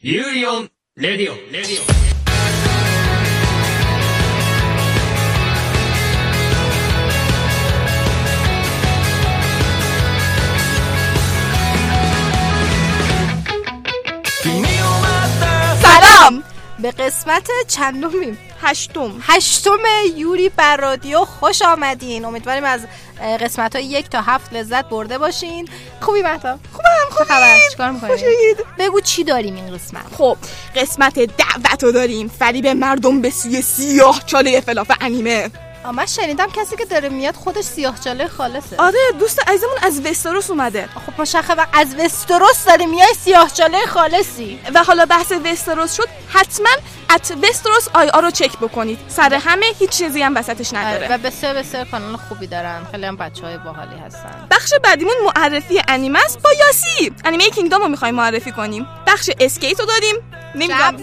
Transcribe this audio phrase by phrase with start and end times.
[0.00, 1.86] ユーリオン、レディオン、レディオン。
[15.82, 16.57] Salam!
[16.78, 19.12] به قسمت چندمیم؟ هشتم.
[19.20, 19.78] هشتم
[20.16, 22.24] یوری بر رادیو خوش آمدین.
[22.24, 22.80] امیدواریم از
[23.40, 25.68] قسمت های یک تا هفت لذت برده باشین.
[26.00, 27.28] خوبی مهتا؟ خوبم خوبی.
[27.28, 27.92] خبر؟ چیکار
[28.78, 30.36] بگو چی داریم این قسمت؟ خب
[30.76, 32.28] قسمت دعوت رو داریم.
[32.28, 35.50] فریب مردم به سوی سیاه چاله fluff انیمه.
[35.92, 38.76] من شنیدم کسی که داره میاد خودش سیاه چاله خالصه.
[38.78, 44.60] آره دوست عزیزمون از وستروس اومده خب مشخصه از وستروس داری میای سیاه چاله خالصی.
[44.74, 46.68] و حالا بحث وستروس شد حتما
[47.10, 48.98] at Westeros IR رو چک بکنید.
[49.08, 51.14] سر همه هیچ چیزی هم وسطش آره، نداره.
[51.14, 52.86] و بسیار بسیار کانال خوبی دارن.
[52.90, 54.46] خیلی هم بچه های باحالی هستن.
[54.50, 57.12] بخش بعدیمون معرفی انیمه است با یاسی.
[57.24, 58.86] انیمه Kingdom رو می‌خوایم معرفی کنیم.
[59.06, 60.14] بخش skit رو داریم.
[60.54, 60.96] نمی‌دونم.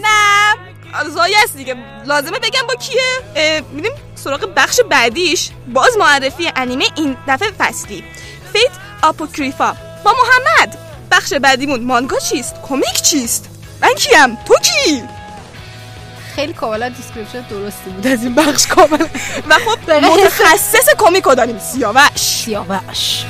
[1.08, 1.76] ضایع است دیگه.
[2.06, 3.02] لازمه بگم با کیه؟
[3.36, 3.92] اه، میریم
[4.26, 8.04] سراغ بخش بعدیش باز معرفی انیمه این دفعه فصلی.
[8.52, 8.70] Fate
[9.02, 9.76] Apocrypha.
[10.04, 10.78] با محمد.
[11.10, 13.48] بخش بعدیمون مانگا چیست؟ کمیک چیست؟
[13.82, 15.02] من کیم؟ تو کی؟
[16.34, 19.06] خیلی کاملا description درستی بود از این بخش کاملا.
[19.48, 21.58] و خب متخصص کمیک رو داریم.
[21.58, 22.16] سیاوش.
[22.16, 23.24] سیاوش.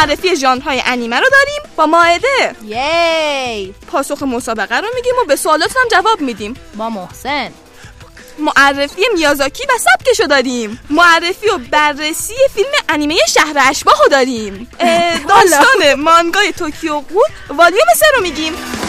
[0.00, 2.56] معرفی ژانرهای انیمه رو داریم با ماعده.
[2.64, 3.74] یی!
[3.86, 6.54] پاسخ مسابقه رو میگیم و به سوالات هم جواب میدیم.
[6.76, 7.50] با محسن.
[8.38, 10.80] معرفی میازاکی و سبکشو داریم.
[10.90, 14.70] معرفی و بررسی فیلم انیمه شهر اشباح رو داریم
[15.28, 18.79] داستان مانگای توکیو قول والیوم سه رو میگیم.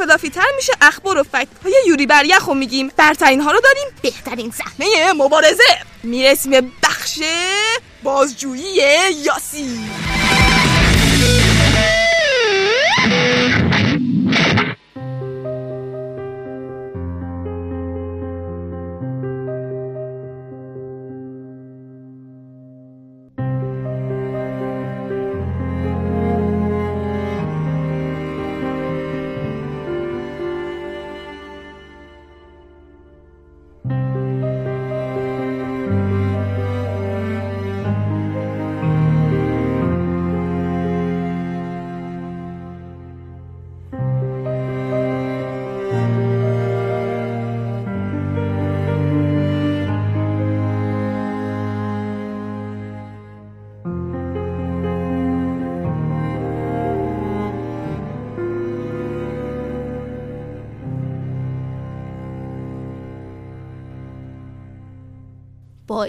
[0.00, 2.92] حالا یه ذره فلافی تر میشه اخبار و فکت های یوری بریخ رو میگیم.
[2.96, 3.88] برترین ها رو داریم.
[4.02, 5.78] بهترین صحنه مبارزه.
[6.02, 7.18] می‌رسیم بخش
[8.02, 8.82] بازجویی
[9.24, 9.80] یاسی.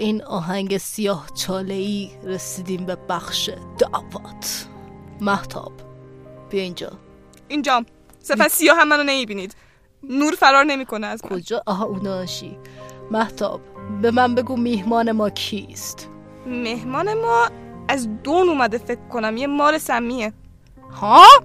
[0.02, 4.66] این آهنگ سیاه چاله ای رسیدیم به بخش دعوت
[5.20, 5.72] محتاب
[6.50, 6.92] بیا اینجا.
[7.48, 7.86] اینجام
[8.20, 9.54] سپس سیاه هم منو نمی‌بینید.
[10.02, 11.30] نور فرار نمی‌کنه از من.
[11.30, 12.58] کجا؟ آها اوناشی
[13.10, 13.60] محتاب
[14.02, 16.08] به من بگو میهمان ما کیست.
[16.46, 17.48] مهمان ما
[17.88, 19.36] از دون اومده فکر کنم.
[19.36, 20.32] یه مار سمیه.
[20.90, 21.24] ها؟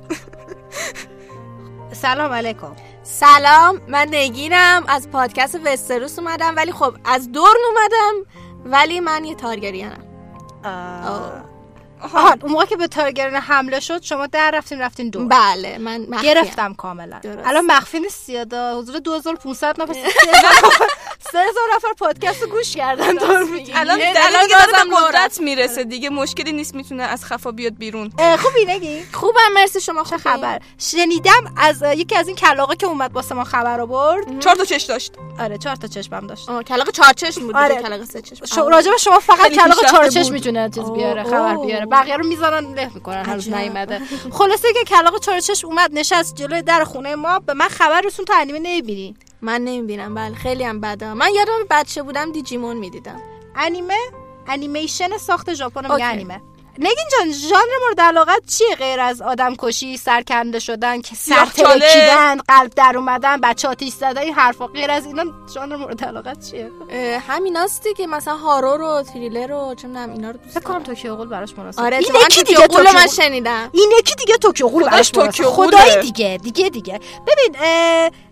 [1.92, 2.76] سلام علیکم.
[3.04, 4.84] سلام من نگینم.
[4.88, 8.30] از پادکست وستروس اومدم ولی خب از دورن اومدم.
[8.68, 10.04] ولی من یه تارگریانم
[12.02, 15.28] آها اون موقع که به تارگرن حمله شد شما در رفتین رفتین دور.
[15.28, 16.34] بله من مخفیم.
[16.34, 17.20] گرفتم کاملا.
[17.46, 19.94] الان مخفی نیست یادا حضور 2500 نفر.
[21.32, 21.46] 3000
[21.76, 24.00] نفر پادکست رو گوش کردن دور الان الان
[24.90, 25.40] به قدرت.
[25.40, 28.12] می‌رسه دیگه مشکلی نیست می‌تونه از خفا بیاد بیرون.
[28.40, 33.16] خوبی نگی؟ خوبم مرسی شما چه؟ خبر؟ شنیدم از یکی از این کلاغه که اومد
[33.16, 34.40] واسه ما خبر آورد.
[34.40, 35.12] چهار تا چش داشت.
[35.40, 36.62] آره چهار تا چشمم داشت.
[36.62, 37.76] کلاغ چهار چشم بود آره.
[37.76, 38.46] دیگه، کلاغ سه چشم.
[38.46, 38.58] ش...
[38.58, 40.34] راجع به شما فقط کلاغ چهار چشم بود.
[40.34, 41.24] می‌تونه چیز بیاره.
[41.24, 41.86] خبر بیاره.
[41.86, 43.50] بقیه رو می‌زنن له می‌کنن هنوز.
[43.50, 44.02] نیومده.
[44.32, 47.40] خلاصه که کلاغ چهار چشم اومد نشست جلوی در خونه ما.
[47.40, 49.16] به من خبر رسون تو انیمه نمی‌بینی.
[49.42, 50.16] من نمی‌بینم.
[50.16, 51.14] بله خیلی هم بده.
[51.14, 53.22] من یادم بچه بودم دیجیمون می‌دیدم.
[53.56, 53.98] انیمه؟
[54.48, 56.06] انیمیشن ساخت ژاپن میگه.
[56.06, 56.42] انیمه.
[56.80, 61.46] نگین جان ژانر مورد علاقت چیه غیر از آدم کشی سرکنده شدن که سر.
[61.46, 66.50] ترکیدن قلب در اومدن بچه آتیش زدن این حرفا؟ غیر از اینا ژانر مورد علاقت
[66.52, 70.84] چیه؟ اه، همیناست دیگه مثلا horror و تریلر و چه می‌دونم اینا رو دوست دارم.
[70.84, 71.80] Tokyo Ghoul براش مناسب.
[71.80, 73.08] آره این یکی دیگه رو من.
[73.08, 73.70] شنیدم.
[73.74, 75.32] این یکی دیگه توکیو خداش براش مناسب.
[75.32, 75.78] Tokyo Ghoul ه.
[75.78, 77.00] خدایی دیگه دیگه دیگه.
[77.28, 77.62] ببین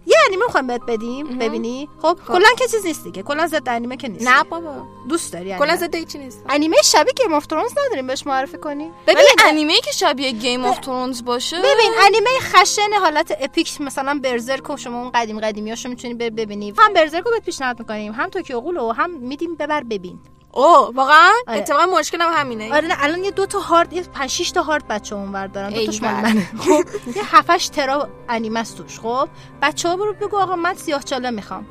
[0.08, 3.24] یه انیمه می‌خوایم بهت بدیم ببینی؟ خب کلا که چیز نیست دیگه.
[3.24, 4.28] کلا ضد انیمه که نیست.
[4.28, 4.74] نه بابا.
[5.10, 6.44] دوست داری کلا ضد هیچی نیست.
[6.50, 10.66] انیمه شبیه Game of Thrones نداریم بهش معرفی کنی؟ ولی انیمه ای که شبیه Game
[10.66, 15.90] of Thrones باشه ببین انیمه خشن حالت epic مثلا Berserk و شما اون قدیم قدیمیاشو
[15.90, 16.74] می‌تونی ببینی.
[16.78, 20.20] هم Berserk رو بهت پیشنهاد می‌کنیم هم Tokyo Ghoul رو هم میدیم ببر ببین.
[20.52, 21.58] اوه واقعا؟ آره.
[21.58, 22.76] اتفاقا مشکلم همینه.
[22.76, 25.70] آره نه الان یه دو تا هارد یه 5 6 تا هارد بچه اونور دارن
[25.70, 26.12] دو تاش مال.
[26.12, 26.86] منه خب
[27.16, 29.30] یه 7 8 ترا انیمه است توش خب؟
[29.62, 31.66] بچه‌ها برو بگو آقا من سیاه چاله می‌خوام.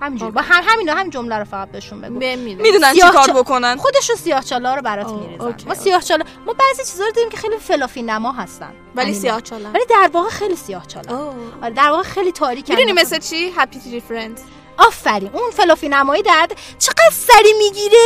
[0.00, 0.32] همینجوری.
[0.32, 2.14] با هم همینا هم جمله رو فقط بهشون بگو.
[2.36, 5.44] می‌دونن چی کار بکنن؟ خودشون سیاه چاله رو برات میریزن.
[5.44, 5.74] ما okay.
[5.74, 8.72] سیاه چاله ما بعضی چیزا رو داریم که خیلی fluffy نما هستن.
[8.94, 9.20] ولی انیمه.
[9.20, 11.34] سیاه چاله ولی در واقع خیلی سیاه چاله اوه.
[11.62, 14.40] آره در واقع خیلی تاریک می‌دونی مثل چی؟ Happy Tree Friend
[14.78, 17.98] آفرین اون فلافی نمایی درد چقدر سری می‌گیره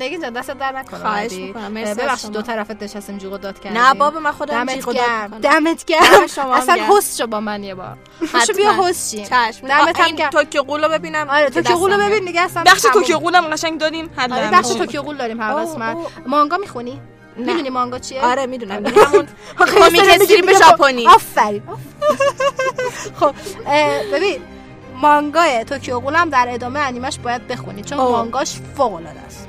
[0.00, 1.32] نگین جان دست در نکنه خواهش.
[1.32, 1.72] می‌کنم.
[1.72, 2.28] مرسی.
[2.28, 5.40] دو طرفت نشستیم جیغ داد کردیم نه بابا من خودم دمت جیغ داد.
[5.40, 6.22] دمت دم گرم
[6.52, 6.74] اصلا.
[6.96, 7.96] هست شو با من یه بار
[8.46, 8.72] شو بیا.
[8.72, 12.10] هست شیم چشم دمت هم توکیو غول رو ببینم آره که توکیو غول رو دستم
[12.10, 12.94] ببین دیگه اصلا بخش تموم.
[12.94, 14.78] توکیو غولم قشنگ دادیم حل آره بخش چی.
[14.78, 15.96] توکیو غول داریم هر قسمت.
[16.26, 17.00] مانگا می‌خونی
[17.36, 17.46] نه.
[17.46, 19.28] می‌دونی مانگا چیه آره می‌دونم همون
[19.60, 21.06] آخه کمیک استریپ ژاپنی.
[21.06, 21.62] آفرین
[23.20, 23.34] خب
[24.12, 24.42] ببین
[25.02, 28.10] مانگای توکیو غول هم در ادامه انیمش باید بخونی چون اوه.
[28.10, 29.48] مانگاش فوق العاده است.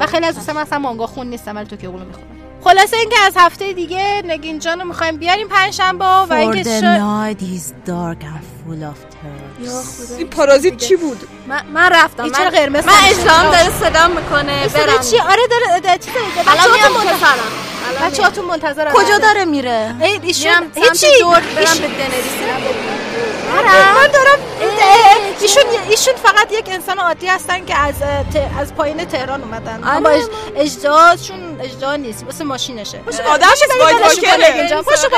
[0.00, 2.26] و خیلی از دوستان مثلا مانگا خون نیستم ولی توکیو غول رو می‌خونم
[2.64, 7.40] خلاصه اینکه از هفته دیگه نگین جان رو می‌خوایم بیاریم پنجشنبه و اینکه شا- night
[7.40, 9.64] is dark and full of terror.
[9.64, 10.16] یا خدا.
[10.18, 14.08] این پارازیت چی بود من, من رفتم این من, چرا قرمز من؟ اسلام داره صدا
[14.08, 19.44] می‌کنه برم چی آره داره داره چی داره الان میام پسرم بچه‌هاتون منتظر کجا داره
[19.44, 22.95] میره؟ ای ایشون هیچی دور برم به دنریس
[23.64, 24.38] من دارم
[25.40, 27.94] ایشون ایشون فقط یک انسان عادی هستن که از
[28.60, 29.84] از پایین تهران اومدن.
[29.84, 29.96] آره.
[29.96, 32.98] اما اج- اجدادشون اجدا نیست واسه ماشینشه.
[32.98, 33.46] پاشو آدم
[33.80, 34.82] وایت واکره اینجا.
[34.82, 35.08] پاشو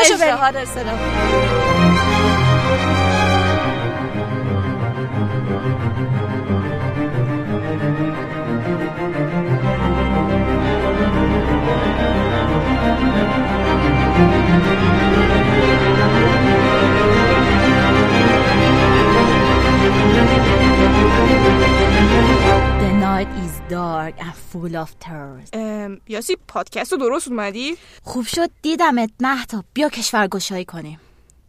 [23.69, 25.49] dark and full of terror.
[25.53, 31.00] ام، یاسی پادکست رو درست اومدی؟ خوب شد دیدمت مهتا بیا کشورگشایی کنیم.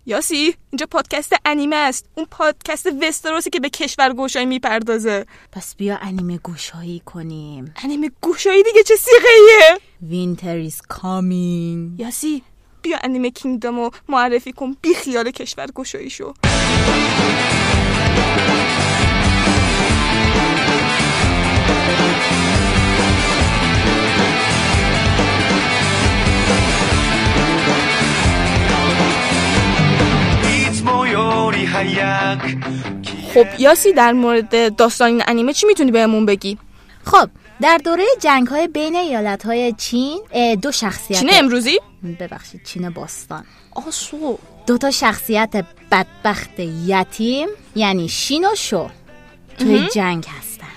[0.05, 2.05] یاسی اینجا پادکست انیمه است.
[2.15, 5.25] اون پادکست وستروسی که به کشور گوشایی می‌پردازه.
[5.51, 7.73] پس بیا انیمه گوشایی کنیم.
[7.83, 12.01] انیمه گوشایی دیگه چه سیغه Winter is coming.
[12.01, 12.43] یاسی
[12.81, 14.75] بیا انیمه کینگدام رو معرفی کن.
[14.81, 16.33] بی خیال کشور گوشایی شو
[33.33, 36.57] خب یاسی در مورد داستان این انیمه چی می‌تونی بهمون بگی؟
[37.03, 37.29] خب
[37.61, 40.19] در دوره جنگ های بین ایالت های چین
[40.61, 41.79] دو شخصیت چینه امروزی؟
[42.19, 43.45] ببخشید چین باستان.
[43.87, 44.37] آسو.
[44.67, 48.89] دو تا شخصیت بدبخت یتیم یعنی شین و شو
[49.57, 50.67] توی جنگ هستن.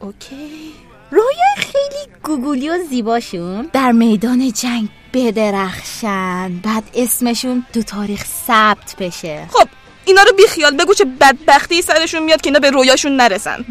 [0.00, 0.72] اوکی.
[1.10, 6.60] رویای خیلی گوگولی و زیباشون در میدان جنگ بدرخشن.
[6.62, 9.46] بعد اسمشون تو تاریخ ثبت بشه.
[9.50, 9.68] خب
[10.06, 13.64] اینا رو بی خیال بگو چه بدبختی سرشون میاد که اینا به رویاشون نرسن.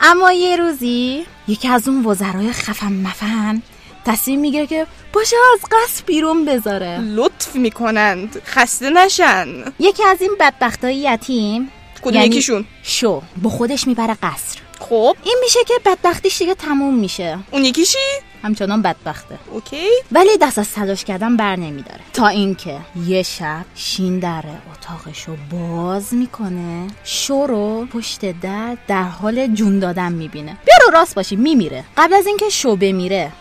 [0.00, 3.62] اما یه روزی یکی از اون وزرای خفن مفن
[4.04, 7.00] تصمیم می‌گیره که باشه از قصر بیرون بذاره.
[7.00, 8.42] لطف می‌کنند.
[8.46, 9.48] خسته نشن.
[9.78, 11.70] یکی از این بدبختای یتیم
[12.02, 14.58] کدوم یعنی یکیشون؟ شو با خودش می‌بره قصر.
[14.80, 15.16] خب.
[15.24, 17.38] این میشه که بدبختیش دیگه تموم میشه.
[17.50, 17.98] اون یکیشی؟
[18.44, 19.38] همچنان بدبخته.
[19.50, 22.00] اوکی؟ ولی دست از تلاش کردن بر نمیداره.
[22.12, 29.46] تا اینکه یه شب شین در اتاقشو باز می‌کنه شو رو پشت در در حال
[29.46, 30.56] جون دادن می‌بینه.
[30.64, 31.84] بیا رو راست باشی میمیره.
[31.96, 33.32] قبل از اینکه شو بمیره.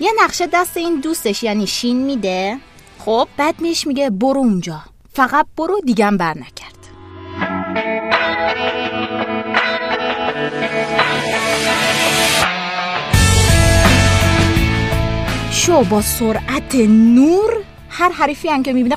[0.00, 2.58] یه نقشه دست این دوستش یعنی شین میده.
[2.98, 3.28] خب.
[3.36, 4.82] بعد میش میگه برو اونجا.
[5.12, 6.80] فقط برو دیگم بر نکرد
[15.70, 16.74] شو با سرعت
[17.14, 18.96] نور؟ هر حریفی هم که می‌بینه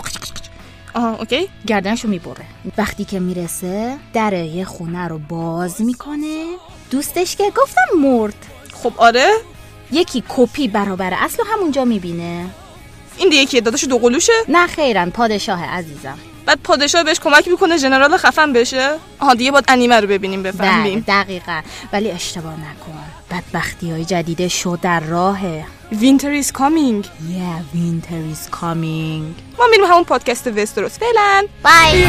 [0.93, 1.49] آها اوکی.
[1.67, 2.45] گردنشو می‌بره.
[2.77, 6.45] وقتی که می‌رسه در یه خونه رو باز می‌کنه.
[6.91, 8.45] دوستش که گفتم مرد.
[8.73, 9.33] خب آره.
[9.91, 12.45] یکی کپی برابر اصل رو همونجا می‌بینه.
[13.17, 15.09] این دیگه کیه؟ داداش دو قلوشه؟ نه خیرن.
[15.09, 16.17] پادشاه عزیزم.
[16.45, 20.51] بعد پادشاه بهش کمک می‌کنه ژنرال خفن بشه؟ آها دیگه باید انیمه رو ببینیم بله
[20.51, 21.61] بفهمیم دقیقا.
[21.93, 23.22] ولی اشتباه نکن.
[23.33, 25.65] بدبختی های جدید شو در راهه.
[25.91, 29.41] Winter is coming Yeah, winter is coming.
[29.59, 31.43] ما میریم همون پادکست وستروس فعلا.
[31.63, 32.05] bye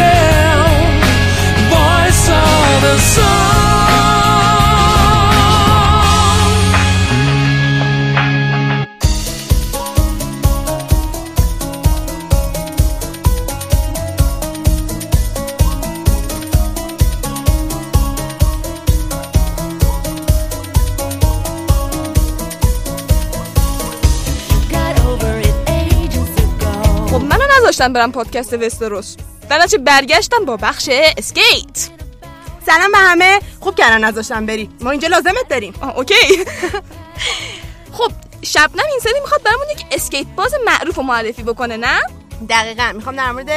[27.84, 29.16] نذاشتن برم پادکست وستروس
[29.50, 31.90] در نتیجه برگشتم با بخش اسکیت.
[32.66, 33.40] سلام به همه.
[33.60, 34.70] خوب کردن نذاشتم بری.
[34.80, 35.74] ما اینجا لازمت داریم.
[35.80, 36.14] آه OK.
[37.96, 38.12] خب
[38.42, 42.00] شبنم این سری می‌خواد برامون یک اسکیت باز معروف و معرفی بکنه نه؟
[42.48, 42.92] دقیقا.
[42.94, 43.50] می‌خوام در مورد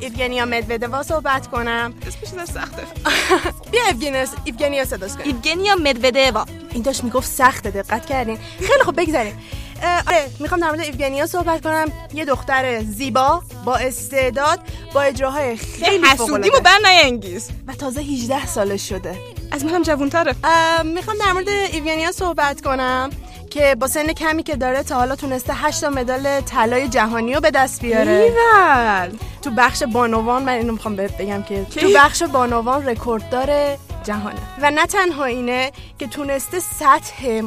[0.00, 1.94] ایوگنیا مدودوا صحبت کنم.
[2.06, 2.82] اسمش سخته.
[3.72, 5.26] بیا ایوگنیا ایوگنیا صداش کنیم.
[5.26, 8.38] ایوگنیا مدودوا این داشت می‌گفت سخته دقت کردین.
[8.58, 9.38] خیلی خوب بگذاریم.
[9.82, 11.92] آره می‌خوام در مورد ایوگنیا صحبت کنم.
[12.14, 14.60] یه دختر زیبا با استعداد
[14.94, 16.60] با اجراهای خیلی حسودیمو فوق‌العاده.
[16.60, 19.18] بر نیانگیز و تازه 18 سالش شده.
[19.52, 23.10] از منم جوونتره اه، می‌خوام در مورد ایوگنیا صحبت کنم
[23.50, 27.50] که با سن کمی که داره تا حالا تونسته 8 مدال طلای جهانی رو به
[27.50, 28.10] دست بیاره.
[28.10, 29.18] ایول.
[29.42, 34.40] تو بخش بانوان من اینو می‌خوام بهت بگم که؟ تو بخش بانوان رکورددار جهانه.
[34.62, 37.42] و نه تنها اینه که تونسته سطح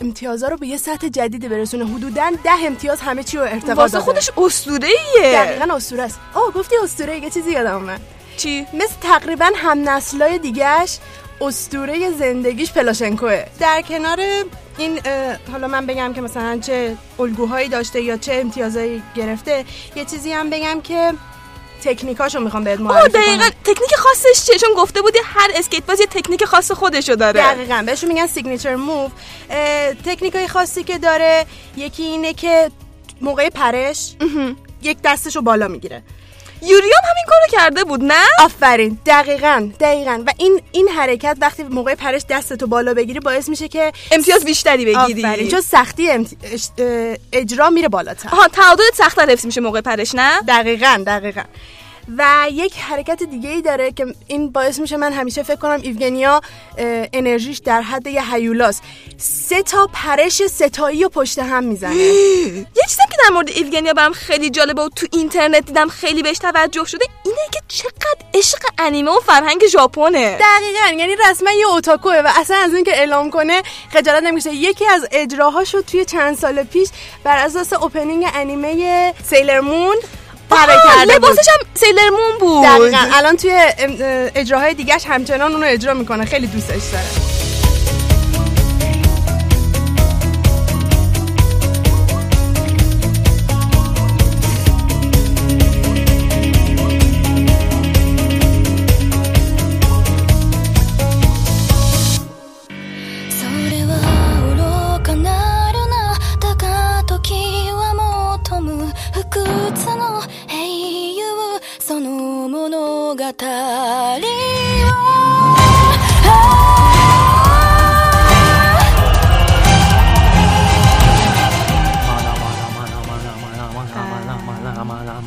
[0.00, 1.86] امتیازا رو به یه سطح جدیدی برسونه.
[1.86, 4.04] حدودا ده امتیاز همه چی رو ارتقا واسه داده.
[4.04, 6.20] خودش اسطوره ایه دقیقا اسطوره است.
[6.34, 8.00] آه گفتی اسطوره یه چیزی یادم اومد.
[8.36, 10.98] چی؟ مثل تقریبا هم نسلای دیگهش
[11.40, 13.44] استوره زندگیش پلاشنکوه.
[13.60, 14.20] در کنار
[14.78, 15.00] این
[15.52, 19.64] حالا من بگم که مثلا چه الگوهایی داشته یا چه امتیازایی گرفته
[19.96, 21.12] یه چیزی هم بگم که
[21.84, 23.36] تکنیکاشو می‌خوام بهت معرفی دقیقا.
[23.36, 23.50] کنم.
[23.64, 27.40] تکنیک خاصش چیه؟ چون گفته بودی هر اسکیت باز یه تکنیک خاص خودشو داره.
[27.40, 27.82] دقیقا.
[27.86, 29.08] بهشون میگن signature move
[30.06, 32.70] تکنیک های خاصی که داره یکی اینه که
[33.20, 34.14] موقع پرش
[34.82, 36.02] یک دستشو بالا می‌گیره.
[36.62, 38.98] یوری هم همین کارو کرده بود نه؟ آفرین.
[39.06, 40.22] دقیقا دقیقا.
[40.26, 44.84] و این این حرکت وقتی موقع پرش دستتو بالا بگیری باعث میشه که امتیاز بیشتری
[44.84, 45.26] بگیری.
[45.26, 45.48] آفرین.
[45.48, 46.28] چون سختی امت...
[47.32, 48.28] اجرا میره بالاتر.
[48.32, 51.42] آها تعادلت سخت‌تر حفظ میشه موقع پرش نه؟ دقیقا دقیقا.
[52.16, 56.40] و یک حرکت دیگه ای داره که این باعث میشه من همیشه فکر کنم ایوگنیا
[57.12, 58.82] انرژیش در حد یه هیولاست.
[59.18, 61.94] سه تا پرش ستایی و پشت هم می‌زنه.
[62.78, 66.38] یه چیزی که در مورد ایوگنیا برام خیلی جالبه و تو اینترنت دیدم خیلی بهش
[66.38, 70.38] توجه شده اینه که چقدر عشق انیمه و فرهنگ ژاپنه.
[70.38, 73.62] دقیقا یعنی رسما یه اوتاکوه و اصلا از اینکه اعلام کنه
[73.92, 76.88] خجالت نمیشه یکی از اجراهاشو توی چند سال پیش
[77.24, 79.96] بر اساس اوپنینگ انیمه سیلر مون
[80.50, 82.64] کرده لباسش هم سیلر مون بود.
[82.64, 82.98] دقیقا.
[83.12, 83.60] الان توی
[84.34, 86.24] اجراهای دیگهش همچنان اونو اجرا می‌کنه.
[86.24, 87.37] خیلی دوستش داره「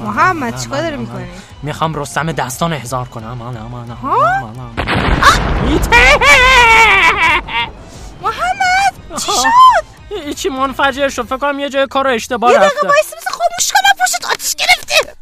[0.04, 1.26] محمد چیکار داری می‌کنی
[1.64, 3.38] می‌خوام رستم دستان احضار کنم
[8.22, 9.86] محمد چی شد؟
[10.26, 14.06] هیچی منفجر شد فکر کنم یه جای کار رو اشتباه رفته وایس مثل خاموش کنم
[14.06, 15.21] پشت آتیش گرفته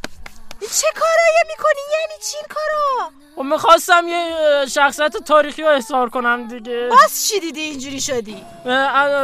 [0.72, 4.36] چه کارایی می‌کنی؟ یعنی چی کارا؟ و می‌خواستم یه
[4.66, 6.88] شخصیت تاریخی رو احضار کنم دیگه.
[6.90, 8.44] باز چی دیدی اینجوری شدی؟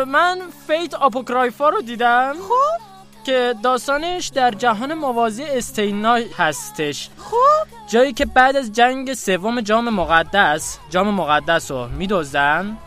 [0.08, 2.34] من فیت آپوکرایفا رو دیدم.
[2.34, 2.86] خب؟
[3.26, 7.10] که داستانش در جهان موازی استینا هستش.
[7.18, 12.78] خب؟ جایی که بعد از جنگ سوم جام مقدس جام مقدس رو میدوزن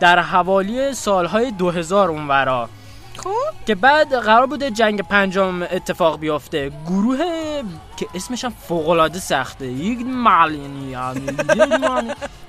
[0.00, 2.68] در حوالی سالهای 2000 اونورا.
[3.24, 3.66] خب.
[3.66, 7.18] که بعد قرار بوده جنگ پنجم اتفاق بیفته گروه
[7.96, 9.66] که اسمش هم فوقالعاده سخته.
[9.66, 10.96] یک معلینی.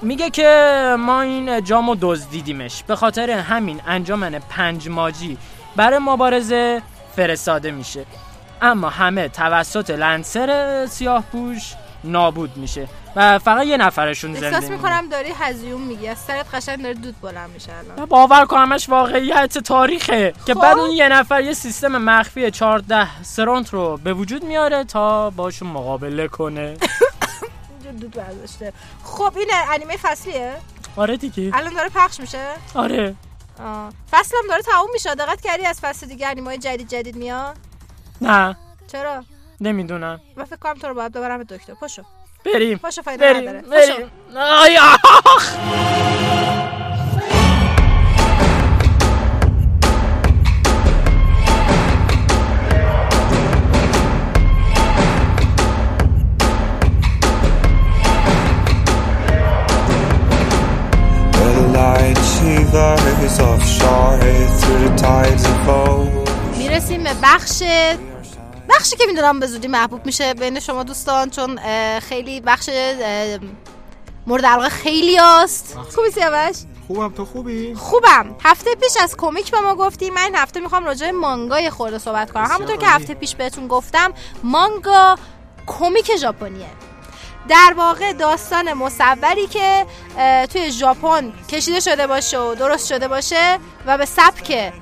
[0.01, 2.83] میگه که ما این جام رو دزدیدیمش.
[2.83, 5.37] به خاطر همین انجمن پنج ماجی
[5.75, 6.81] برای مبارزه
[7.15, 8.05] فرستاده میشه.
[8.61, 11.73] اما همه توسط لنسر سیاه پوش
[12.03, 12.87] نابود میشه.
[13.15, 14.69] و فقط یه نفرشون زنده احساس.
[14.69, 16.07] می‌کنم داری هزیون میگی.
[16.07, 18.05] از سرت قشنگ داره دود بلند میشه الان.
[18.05, 20.33] باور کنمش واقعیت تاریخه.
[20.45, 20.61] که خب.
[20.61, 25.67] بعد اون یه نفر یه سیستم مخفی 14 سرانت رو به وجود میاره تا باشون
[25.67, 26.77] مقابله کنه.
[28.01, 28.73] دود برداشته.
[29.03, 30.53] خب این انیمه فصلیه؟
[30.95, 31.51] آره دیگه.
[31.53, 33.15] الان داره پخش میشه؟ آره.
[33.63, 33.89] آه.
[34.11, 35.15] فصل هم داره تموم میشه.
[35.15, 37.57] دقت کردی از فصل دیگه انیمه جدید جدید میاد؟
[38.21, 38.57] نه.
[38.91, 39.23] چرا؟
[39.61, 40.21] نمی‌دونم.
[40.35, 41.73] من فکر کنم تو رو باید ببرم به دکتر.
[41.73, 42.03] پاشو
[42.45, 43.49] بریم پاشو فایده بریم.
[43.49, 44.11] نداره بریم.
[45.25, 45.55] آخ
[66.57, 67.63] می‌رسیم به بخش
[68.75, 71.59] بخشی که می‌دونم به زودی محبوب میشه بین شما دوستان چون
[71.99, 72.69] خیلی بخش
[74.27, 76.55] مورد علاقه خیلی هست خوبی سیاوش
[76.87, 77.09] خوبم.
[77.09, 78.35] تو خوبی؟ خوبم.
[78.43, 81.97] هفته پیش از کمیک به ما گفتی من این هفته می‌خوام راجع به مانگای خورده
[81.97, 82.43] صحبت کنم.
[82.43, 82.87] همونطور که.
[82.87, 84.13] هفته پیش بهتون گفتم
[84.43, 85.15] مانگا
[85.67, 86.67] کمیک ژاپنیه.
[87.49, 89.85] در واقع داستان مصوری که
[90.53, 94.73] توی ژاپن کشیده شده باشه و درست شده باشه و به سبک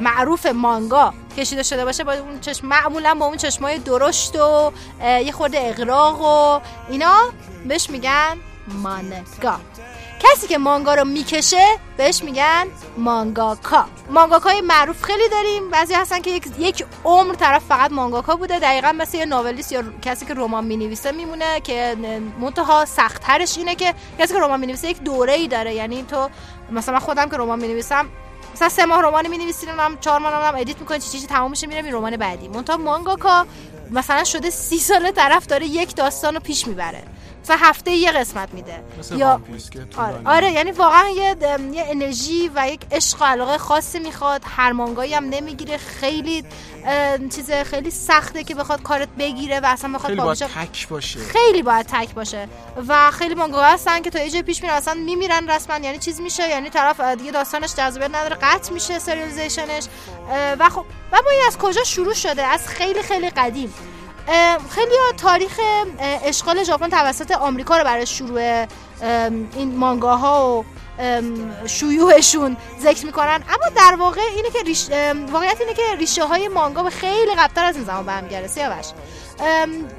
[0.00, 5.32] معروف مانگا کشیده شده باشه با اون چشم معمولا با اون چشمای درشت و یه
[5.32, 7.14] خورده اقراق و اینا.
[7.68, 8.36] بهش میگن
[8.68, 9.56] مانگا.
[10.20, 13.84] کسی که مانگا رو می‌کشه بهش میگن مانگاکا.
[14.10, 15.70] مانگاکای معروف خیلی داریم.
[15.70, 18.58] بعضی هستن که یک, یک عمر طرف فقط مانگاکا بوده.
[18.58, 21.96] دقیقا مثل یه ناولیست یا کسی که رمان می‌نویسه میمونه که
[22.40, 25.74] منتها سختترش اینه که کسی که رمان می‌نویسه یک دوره ای داره.
[25.74, 26.28] یعنی تو
[26.70, 28.06] مثلا خودم که رمان می‌نویسم
[28.54, 31.66] مثلا سه ماه رمان می‌نویسیم هم چهار ماه هم ادیت می‌کنه چی چیزی تموم میشه
[31.66, 32.48] میره رمان بعدی.
[32.48, 33.46] منتها مانگاکا
[33.90, 37.02] مثلا شده سی ساله طرف داره یک داستان رو پیش می‌بره.
[37.44, 38.82] مثلا هفته یه قسمت میده.
[39.16, 39.40] یا
[39.96, 40.20] آره.
[40.24, 41.36] آره یعنی واقعا یه,
[41.72, 44.42] یه انرژی و یک عشق و علاقه خاصی می‌خواد.
[44.56, 45.76] هر مانگایی هم نمی‌گیره.
[45.76, 46.44] خیلی
[47.34, 51.18] چیز خیلی سخته که بخواد کارت بگیره و اصلا بخواد خیلی باید تک باشه.
[51.18, 52.48] خیلی باید تک باشه.
[52.88, 55.76] و خیلی مانگا هستن که یه جای پیش میرن اصلا میمیرن رسما.
[55.76, 59.84] یعنی چیز میشه یعنی طرف دیگه داستانش جذابیت نداره قطع میشه سریالیزیشنش
[60.58, 63.74] و خب و این از کجا شروع شده؟ از خیلی خیلی قدیم.
[64.70, 65.60] خیلی تاریخ
[66.24, 68.66] اشغال ژاپن توسط آمریکا رو برای شروع
[69.56, 70.64] این مانگاها و
[71.66, 73.44] شیوعشون ذکر می‌کنن.
[73.48, 74.90] اما در واقع اینه که ریش...
[75.30, 78.48] واقعیت اینه که ریشه های مانگا به خیلی قبلتر از این زمان برمیگرده.
[78.48, 78.86] سیاوش.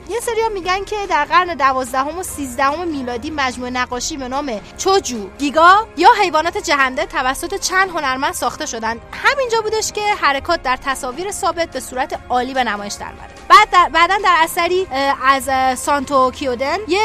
[0.09, 5.29] یه سری میگن که در قرن دوازدهم و سیزدهم میلادی مجموعه نقاشی به نام چوجو
[5.37, 8.99] گیگا یا حیوانات جهنده توسط چند هنرمند ساخته شدن.
[9.11, 13.69] همینجا بودش که حرکات در تصاویر ثابت به صورت عالی به نمایش در اومد بعد
[13.69, 14.87] در بعدا در اثری
[15.23, 17.01] از سانتو کیودن یه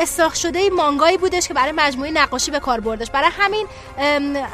[0.00, 3.10] اصلاح شده مانگایی بودش که برای مجموعه نقاشی به کار بردش.
[3.10, 3.66] برای همین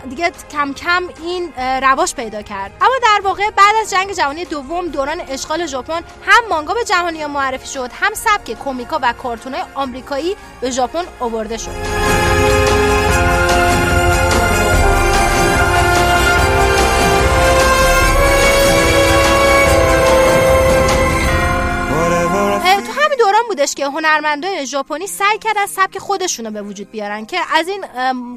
[0.08, 2.72] دیگه کم کم این رواج پیدا کرد.
[2.80, 6.84] اما در واقع بعد از جنگ جهانی دوم دوران اشغال ژاپن هم مانگا به
[7.18, 7.90] جهانی معرفی شد.
[8.00, 13.47] هم سبک کمیکا و کارتونای آمریکایی به ژاپن آورده شد.
[23.48, 27.84] بودش که هنرمندان ژاپنی سعی کردن سبک خودشون رو به وجود بیارن که از این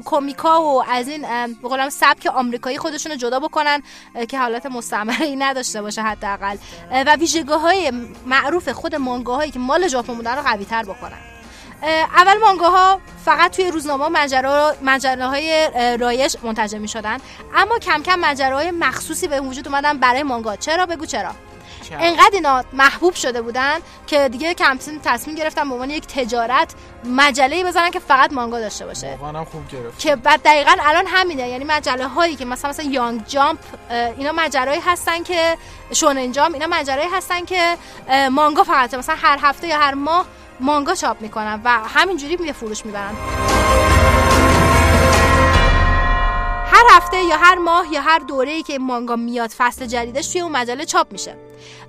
[0.04, 3.82] کمیکا و از این ام، به قولم سبک آمریکایی خودشون رو جدا بکنن
[4.28, 6.56] که حالت مستعمره ای نداشته باشه حداقل.
[6.90, 7.92] و ویژگی های
[8.26, 11.18] معروف خود مانگاهایی که مال ژاپن بودن رو قوی تر بکنن
[12.16, 14.08] اول مانگاها فقط توی روزنامه
[14.82, 15.68] مجله های
[16.00, 17.18] رایج منتشر می شدن
[17.54, 20.56] اما کم کم مجله های مخصوصی به وجود اومدن برای مانگا.
[20.56, 21.30] چرا؟ بگو چرا.
[21.90, 27.64] انقدر اینا محبوب شده بودن که دیگه کمپین تصمیم گرفتن به عنوان یک تجارت مجله
[27.64, 29.18] بزنن که فقط مانگا داشته باشه.
[29.20, 29.98] واقعا خوب گرفت.
[29.98, 31.48] که بعد دقیقا الان همینه.
[31.48, 33.58] یعنی مجله هایی که مثلا مثلا یانگ جامپ
[34.18, 35.56] اینا مجله هستن که
[35.92, 37.76] شونن جامپ اینا مجله هستن که
[38.30, 40.26] مانگا فقط مثلا هر هفته یا هر ماه
[40.60, 43.14] مانگا چاپ می‌کنن و همینجوری به فروش می‌برن.
[46.72, 50.52] هر هفته یا هر ماه یا هر دوره‌ای که مانگا میاد فصل جدیدش توی اون
[50.52, 51.36] مجله چاپ میشه.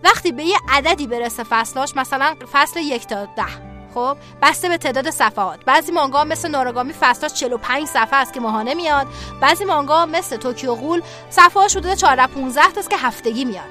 [0.03, 5.09] وقتی به یه عددی برسه فصلاش مثلا فصل یک تا ده خب بسته به تعداد
[5.09, 5.65] صفحات.
[5.65, 9.07] بعضی مانگا مثل ناراگامی فصلاش 45 صفحه است که ماهانه میاد.
[9.41, 13.69] بعضی مانگا مثل توکیو غول صفحه‌اش حدود 14 15 تاست که هفتگی میاد.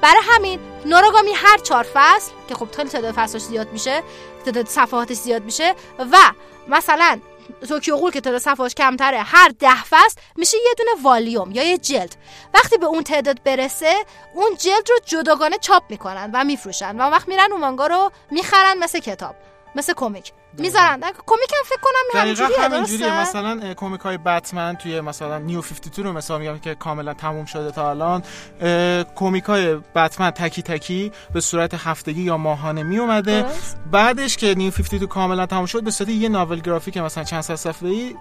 [0.00, 4.02] برای همین نوراگامی هر چهار فصل که خب تعداد فصلش زیاد میشه
[4.44, 6.16] تعداد صفحاتش زیاد میشه و
[6.68, 7.20] مثلا
[7.68, 11.78] توکیو غول که تعداد صفحاش کمتره هر ده فصل میشه یه دونه والیوم یا یه
[11.78, 12.16] جلد.
[12.54, 13.94] وقتی به اون تعداد برسه
[14.34, 18.78] اون جلد رو جداگانه چاپ می‌کنن و میفروشن و وقت میرن اون مانگا رو می‌خرن
[18.78, 19.34] مثل کتاب
[19.74, 20.32] مثل کمیک.
[20.58, 21.00] می‌ذارن.
[21.26, 23.20] کمیک هم فکر کنم همینجوریه همینجوریه.
[23.20, 27.70] مثلا کمیک های بتمن توی مثلا نیو 52 رو مثال میگم که کاملا تموم شده
[27.70, 28.22] تا الان.
[29.14, 33.44] کمیک های بتمن تکی تکی به صورت هفتگی یا ماهانه می اومده.
[33.90, 38.14] بعدش که نیو 52 کاملا تموم شد به صورت یه ناول گرافیک مثلا چند صفحه‌ای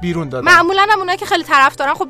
[0.00, 2.08] بیرون دادن معمولا هم اونایی که خیلی طرف دارن خب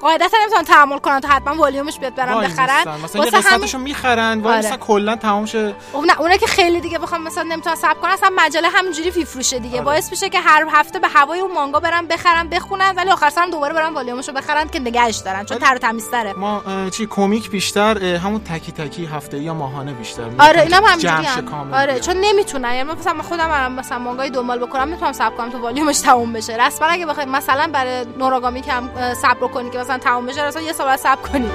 [0.00, 2.80] قاعدتا نمی‌تونن تحمل کنن تا حتما والیومش بیاد برن بخرن.
[2.80, 4.66] مثلا واسه همین قسمتشو می‌خرن وای آره.
[4.66, 8.10] مثلا کلا تمام شه خب نه اونایی که خیلی دیگه بخوام مثلا نمی‌تونن صبر کنن
[8.10, 9.84] اصلا مجله همینجوری میفروشه دیگه آره.
[9.84, 13.50] باعث میشه که هر هفته به هوای اون مانگا برن بخرن بخونن ولی آخر سرم
[13.50, 18.04] دوباره برن والیومشو بخرن که نگهش دارن چون تر و تمیزتره ما چی کمیک بیشتر
[18.04, 21.44] همون تکی تکی هفته یا ماهانه بیشتر آره اینم جمع همینجوری شه هم.
[21.44, 22.00] کامل آره.
[22.00, 26.32] چون نمی‌تونن یعنی مثلا خودم مثلا مانگای دنبال بکنم می‌تونم صبر کنم تا والیومش تموم
[26.32, 30.46] بشه رسما اگه بخواید مثلا برای نوراگامی که هم صبر کنی که مثلا تموم بشه
[30.46, 31.50] مثلا یه سال صبر کنی.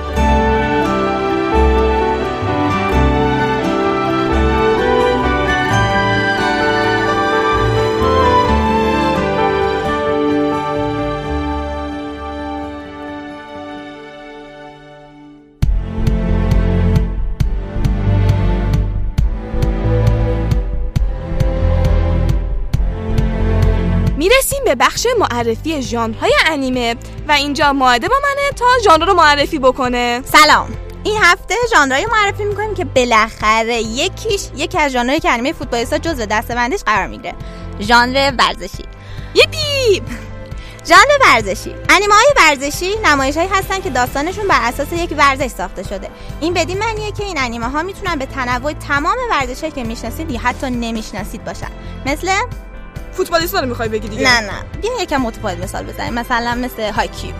[24.75, 26.95] به بخش معرفی ژانرهای انیمه
[27.27, 30.21] و اینجا ماهده با منه تا ژانر رو معرفی بکنه.
[30.25, 30.77] سلام.
[31.03, 36.25] این هفته ژانرایی معرفی می‌کنیم که بالاخره یکیش یکی از ژانرهایی که انیمه فوتبالیستا جزء
[36.25, 37.35] دستبندیش قرار می‌گیره.
[37.79, 38.85] ژانر ورزشی.
[39.35, 40.01] یپی!
[40.87, 41.75] ژانر ورزشی.
[41.89, 46.09] انیمه های ورزشی نمایش هایی هستن که داستانشون بر اساس یک ورزش ساخته شده.
[46.41, 50.39] این بدین معنیه که این انیمه ها می‌تونن به تنوع تمام ورزش که می‌شناسید یا
[50.39, 51.71] حتی نمی‌شناسید باشن.
[52.05, 52.29] مثل
[53.17, 54.63] فوتبالیستا رو می‌خوای بگی دیگه؟ نه نه.
[54.81, 56.13] بیا یکم متفاوت مثال بزنیم.
[56.13, 57.33] مثلا مثل هایکیو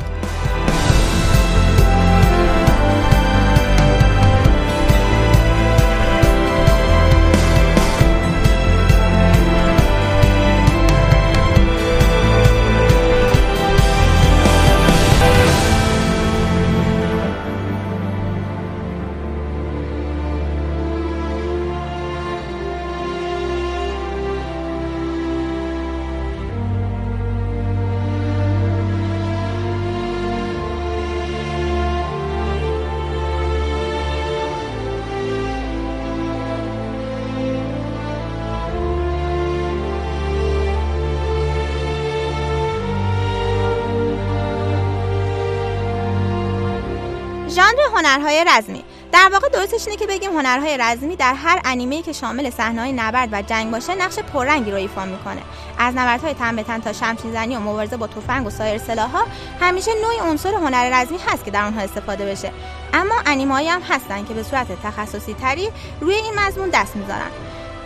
[47.96, 48.84] هنرهای رزمی.
[49.12, 53.30] در واقع درستش اینه که بگیم هنرهای رزمی در هر انیمه‌ای که شامل صحنه‌های نبرد
[53.32, 55.42] و جنگ باشه نقش پررنگی رو ایفا می‌کنه.
[55.78, 59.26] از نبردهای تن به تن تا شمشیر زنی و مبارزه با تفنگ و سایر سلاح‌ها
[59.62, 62.52] همیشه نوعی عنصر هنر رزمی هست که در اونها استفاده بشه.
[62.94, 65.70] اما انیمه‌هایی هم هستن که به صورت تخصصی تری
[66.02, 67.32] روی این مضمون دست می‌ذارن.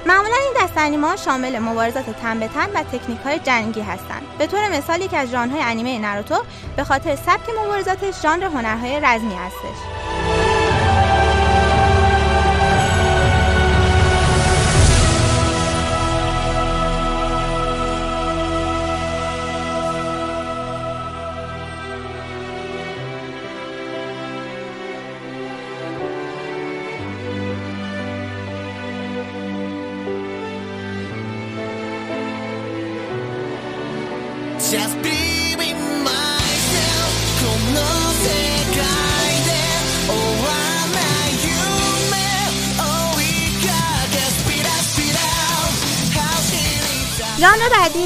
[0.06, 4.22] معمولا این دست انیمه شامل مبارزات تن به تن و تکنیک های جنگی هستند.
[4.38, 6.44] به طور مثال یکی از ژانرهای انیمه ناروتو
[6.76, 10.09] به خاطر سبک مبارزاتش ژانر هنرهای رزمی هستش.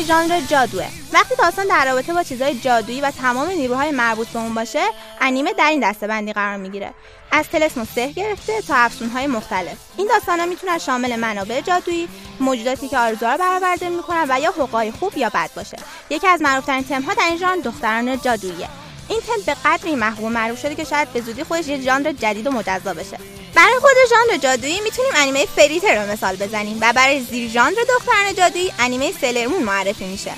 [0.03, 0.87] ژانر جادوه.
[1.13, 4.83] وقتی داستان در رابطه با چیزهای جادویی و تمام نیروهای مربوط به اون باشه
[5.21, 6.93] انیمه در این دسته‌بندی قرار می‌گیره.
[7.31, 9.77] از تلسم و سحر گرفته تا افسونهای مختلف.
[9.97, 12.07] این داستانا می‌تونن شامل منابع جادویی
[12.39, 15.77] موجوداتی که آرزوها رو برآورده می‌کنن و یا حقوقای خوب یا بد باشه.
[16.09, 18.69] یکی از معروفترین تمها در این ژانر دختران جادوییه.
[19.07, 22.47] این تم به قدری محبوب معروف شده که شاید به زودی خودش یه ژانر جدید
[22.47, 23.17] و مجزا بشه.
[23.55, 28.35] برای خود ژانر جادویی می‌تونیم انیمه فریتر رو مثال بزنیم و برای زیر ژانر دختران
[28.37, 30.31] جادویی انیمه سلرمون معرفی میشه.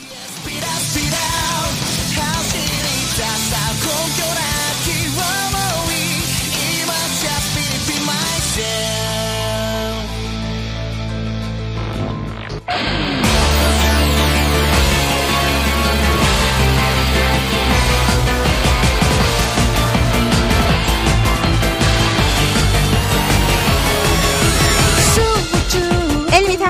[12.68, 13.05] 走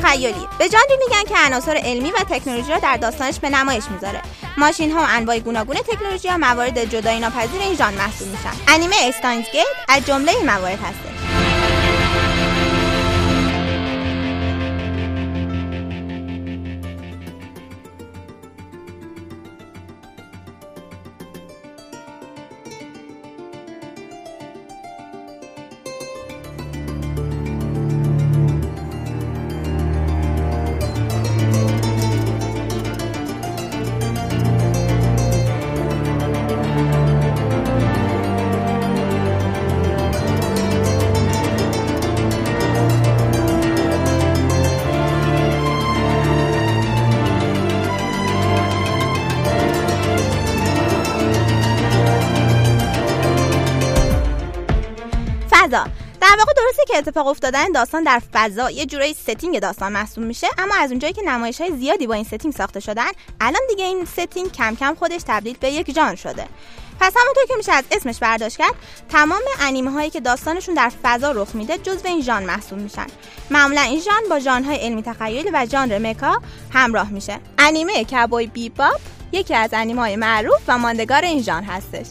[0.05, 4.21] تخیلی به جانری میگن که عناصر علمی و تکنولوژی را در داستانش به نمایش می‌ذاره.
[4.57, 8.51] ماشین ها و انواع گوناگون تکنولوژی ها موارد جدایی ناپذیر این ژانر محسوب میشن.
[8.67, 11.24] انیمه استاینز گیت از جمله این موارد هسته
[57.15, 60.47] اتفاق افتادن داستان در فضا یه جورایی setting داستان محسوب میشه.
[60.57, 64.05] اما از اونجایی که نمایش های زیادی با این setting ساخته شدن الان دیگه این
[64.05, 66.45] setting کم کم خودش تبدیل به یک ژانر شده.
[66.99, 68.73] پس همونطور که میشه از اسمش برداشت کرد
[69.09, 73.07] تمام انیمه هایی که داستانشون در فضا رخ میده جزو این ژانر محسوب میشن.
[73.49, 76.41] معمولا این ژانر با ژانرهای علمی تخیلی و ژانر مکا
[76.73, 77.39] همراه میشه.
[77.57, 78.99] انیمه کابوی بیباپ
[79.31, 82.05] یکی از انیمه های معروف و ماندگار این ژانر هستش.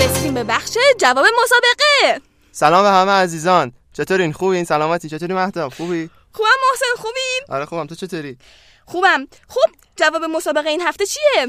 [0.00, 2.33] رسیدیم به بخش جواب مسابقه.
[2.53, 7.65] سلام به همه عزیزان چطورین خوبی این سلامتی چطوری مهتاب خوبی خوبم محسن خوبی آره
[7.65, 8.37] خوبم تو چطوری
[8.85, 11.47] خوبم خوب جواب مسابقه این هفته چیه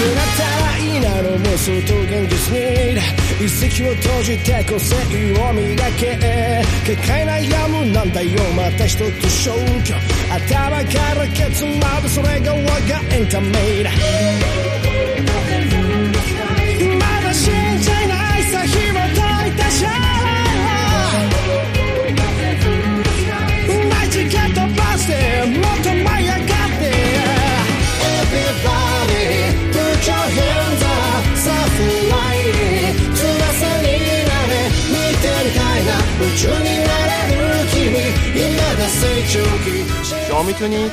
[0.00, 6.17] くなったらいいなの妄想と現実に 一石を投じて個性を磨け
[6.85, 8.29] 結界悩むなんだよ。
[8.55, 9.93] また一つ消去
[10.29, 13.91] 頭からケツまでそれが我がエンタメだ。
[16.97, 19.89] まだ信じないさ紐解いたシャ
[23.89, 25.13] 大地蹴飛ばして
[25.59, 25.74] も
[40.29, 40.91] شما می‌تونید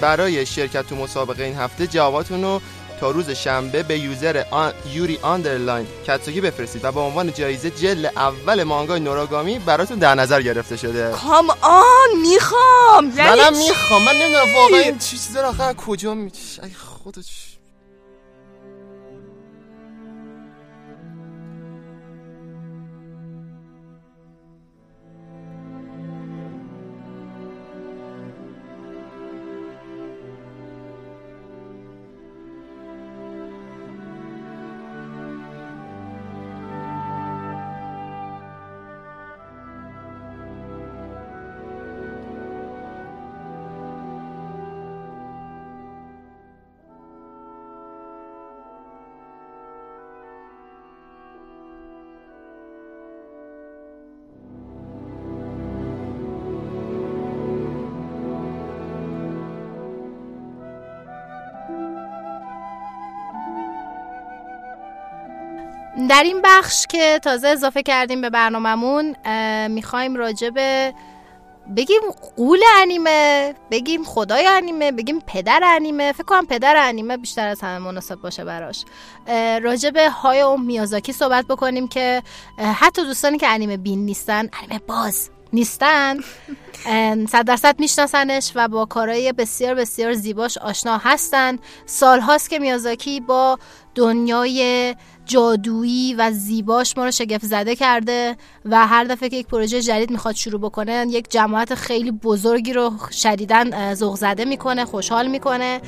[0.00, 2.60] برای شرکت تو مسابقه این هفته جواباتون رو
[3.00, 4.72] تا روز شنبه به user آن...
[4.94, 10.42] یوری underline کتسوگی بفرستید و به عنوان جایزه جلد اول مانگای نوراگامی براتون در نظر
[10.42, 11.10] گرفته شده.
[11.10, 11.84] come on
[12.32, 13.12] می‌خوام.
[13.16, 14.04] یعنی منم؟ می‌خوام.
[14.04, 16.70] من نمی‌دونم واقعا این چی چیزا رو از کجا می ای
[17.04, 17.49] خدا چی-
[66.10, 69.16] در این بخش که تازه اضافه کردیم به برنامهمون
[69.68, 70.94] می‌خوایم راجع به
[71.76, 72.00] بگیم
[72.36, 76.12] قول انیمه بگیم خدای انیمه بگیم پدر انیمه.
[76.12, 78.84] فکر کنم پدر انیمه بیشتر از همه مناسب باشه براش.
[79.62, 82.22] راجع به هایو میازاکی صحبت بکنیم که
[82.58, 86.16] حتی دوستانی که انیمه بین نیستن انیمه باز نیستن
[87.28, 91.58] صد درصد میشناسنش و با کارهای بسیار بسیار زیباش آشنا هستن.
[91.86, 93.58] سالهاست که میازاکی با
[93.94, 94.94] دنیای
[95.30, 100.10] جادویی و زیباش ما رو شگفت زده کرده و هر دفعه که یک پروژه جدید
[100.10, 105.80] می‌خواد شروع بکنه یک جماعت خیلی بزرگی رو شدیدن ذوق زده می‌کنه خوشحال می‌کنه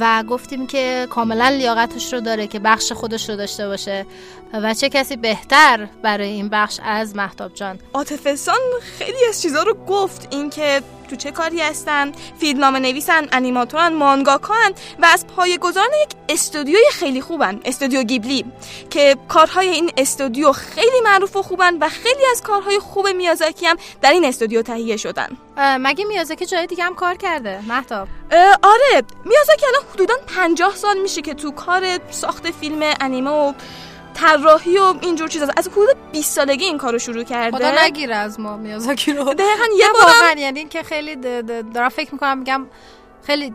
[0.00, 4.06] و گفتیم که کاملا لیاقتش رو داره که بخش خودش رو داشته باشه.
[4.62, 8.56] و چه کسی بهتر برای این بخش از محتاب جان؟ عاطفستان
[8.98, 10.28] خیلی از چیزا رو گفت.
[10.30, 17.20] اینکه تو چه کاری هستن فیلمنامه نویسن انیماتورن مانگاکان و از پایه‌گذاران یک استودیوی خیلی
[17.20, 18.44] خوبن استودیو گیبلی
[18.90, 23.76] که کارهای این استودیو خیلی معروف و خوبن و خیلی از کارهای خوب میازاکی هم
[24.02, 25.28] در این استودیو تهیه شدن.
[25.58, 28.08] مگه میازاکی جای دیگه هم کار کرده؟ محتاب
[28.62, 33.52] آره میازاکی الان حدودا 50 سال میشه که تو کار ساخت فیلم انیمه و
[34.16, 37.56] طراحی و اینجور چیزا از حدود 20 سالگی این کارو شروع کرده.
[37.56, 39.24] خدا نگیره از ما میازاکی رو.
[39.24, 41.16] دقیقا یه بارم واقعا یعنی که خیلی
[41.74, 42.66] دارم فکر می‌کنم میگم
[43.22, 43.54] خیلی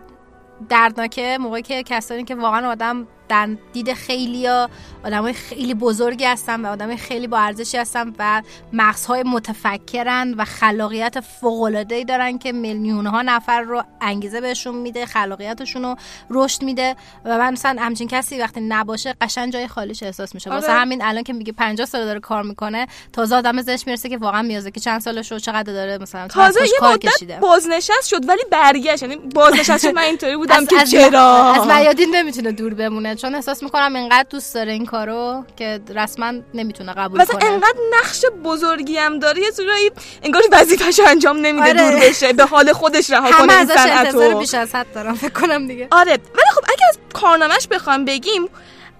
[0.69, 4.69] دردناکه موقعی که کسانی که واقعا آدم در دید خیلی ها
[5.05, 8.41] آدم خیلی بزرگی هستن و آدم خیلی با ارزشی هستن و
[8.73, 15.83] مغزهای متفکرن و خلاقیت فوق‌العاده‌ای دارن که میلیون ها نفر رو انگیزه بهشون میده خلاقیتشون
[15.83, 15.95] رو
[16.29, 20.49] رشد میده و من مثلا همچین کسی وقتی نباشه قشنگ جای خالیش احساس میشه.
[20.49, 20.79] واسه آره.
[20.79, 24.41] همین الان که میگه 50 سال داره کار می‌کنه تازه آدم زش می‌رسه که واقعا
[24.41, 27.37] میازاکی چند سالش رو چقدر داره مثلا تازه یه کار مدت کشیده.
[27.39, 29.01] بازنشست شد ولی برگشت.
[29.03, 33.15] یعنی بازنشست شد من اینطوری بودم از, که از, چرا؟ از میادین نمی‌تونه دور بمونه.
[33.21, 37.79] چون احساس می‌کنم اینقدر دوست داره این کارو که رسما نمی‌تونه قبول مثلا کنه انقدر
[37.99, 39.91] نقش بزرگی هم داره یه جورایی
[40.23, 41.91] انگار وظیفش انجام نمیده آره.
[41.91, 44.35] دور بشه به حال خودش رها کنه ازش انتظار.
[44.35, 48.49] بیش از حد دارم فکر کنم دیگه آره ولی خب اگه از کارنامهش بخوام بگیم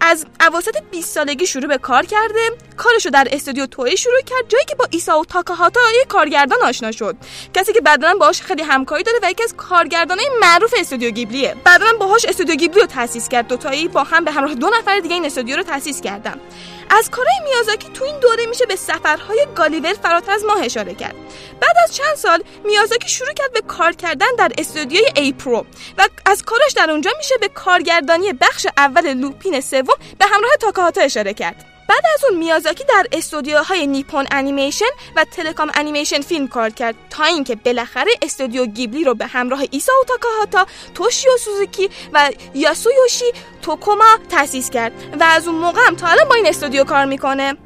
[0.02, 4.66] از اواسط 20 سالگی شروع به کار کرده کارشو در استودیو توی شروع کرد جایی
[4.70, 7.16] که با ایساو تاکاهاتا یک کارگردان آشنا شد.
[7.54, 11.56] کسی که بعدا باهاش خیلی همکاری داره و یکی از کارگردانای معروف استودیو گیبلیه.
[11.64, 13.48] بعدا باهاش استودیو گیبلی رو تأسیس کرد.
[13.48, 16.40] دوتایی با هم به همراه دو نفر دیگه این استودیو رو تأسیس کردن.
[16.92, 21.16] از کارهای میازاکی تو این دوره میشه به سفرهای گالیور فراتر از ماه اشاره کرد.
[21.62, 25.66] بعد از چند سال میازاکی شروع کرد به کار کردن در استودیوی A Pro
[25.98, 31.02] و از کارش در اونجا میشه به کارگردانی بخش اول لوپین سوم به همراه تاکاهاتا
[31.02, 31.66] اشاره کرد.
[31.92, 37.24] بعد از اون میازاکی در استودیوهای نیپون انیمیشن و تلکام انیمیشن فیلم کار کرد تا
[37.24, 43.26] اینکه بالاخره استودیو گیبلی رو به همراه ایسا و تاکاهاتا، توشیو سوزوکی و یاسویوشی
[43.62, 47.58] توکوما تأسیس کرد و از اون موقع هم تا الان با این استودیو کار می‌کنه.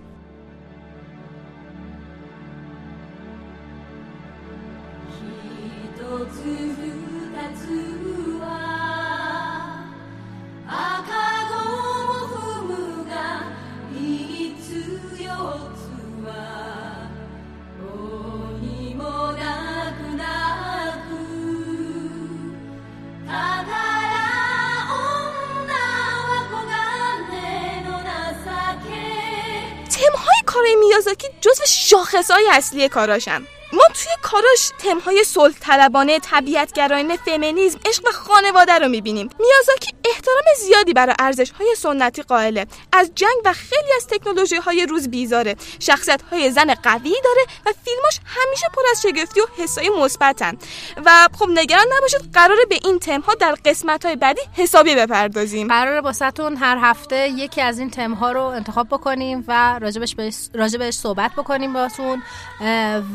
[32.16, 33.42] شاخصهای اصلی کاراشن
[33.74, 39.30] ما توی کاراش تمهای صلح طلبانه، طبیعتگرایانه، فمینیسم، عشق و خانواده رو می‌بینیم.
[39.40, 42.68] میازاکی احترام زیادی برای ارزش های سنتی قائله.
[42.94, 45.56] از جنگ و خیلی از تکنولوژی های روز بیزاره.
[45.80, 50.58] شخصیت های زن قوی داره و فیلماش همیشه پر از شگفتی و حسای مثبتن.
[51.06, 55.68] و خب نگران نباشید قراره به این تمها در قسمت های بعدی حسابی بپردازیم.
[55.68, 60.16] قراره باستون هر هفته یکی از این تم ها رو انتخاب بکنیم و راجبش
[60.54, 62.24] راجبش صحبت بکنیم باتون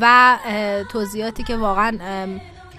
[0.01, 0.37] و
[0.91, 1.97] توضیحاتی که واقعا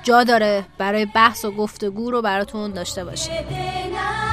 [0.03, 4.32] جا داره برای بحث و گفتگو رو براتون داشته باشیم「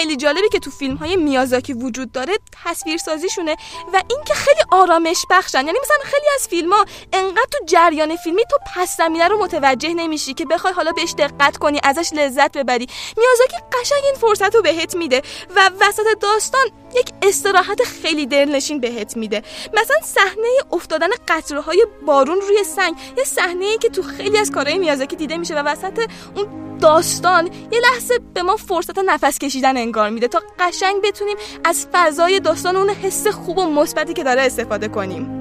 [0.00, 2.32] خیلی جالبی که تو فیلم های میازاکی وجود داره
[2.64, 3.56] تصویرسازیشونه
[3.92, 5.66] و اینکه خیلی آرامش بخشن.
[5.66, 9.94] یعنی مثلا خیلی از فیلم ها انقدر تو جریان فیلمی تو پس زمینه رو متوجه
[9.94, 12.86] نمیشی که بخوای حالا بهش دقت کنی ازش لذت ببری.
[13.16, 15.22] میازاکی قشنگ این فرصت رو بهت میده
[15.56, 19.42] و وسط داستان یک استراحت خیلی دلنشین بهت میده.
[19.72, 24.78] مثلا صحنه افتادن قطره های بارون روی سنگ یه صحنه که تو خیلی از کارهای
[24.78, 27.46] میازاکی دیده میشه و وسط اون داستان.
[27.72, 32.76] یه لحظه به ما فرصت نفس کشیدن انگار میده تا قشنگ بتونیم از فضای داستان
[32.76, 35.40] اون حس خوب و مثبتی که داره استفاده کنیم.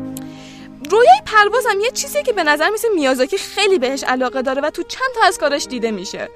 [0.91, 4.69] رویای پرواز هم یه چیزیه که به نظر میسه میازاکی خیلی بهش علاقه داره و
[4.69, 6.29] تو چند تا از کاراش دیده میشه.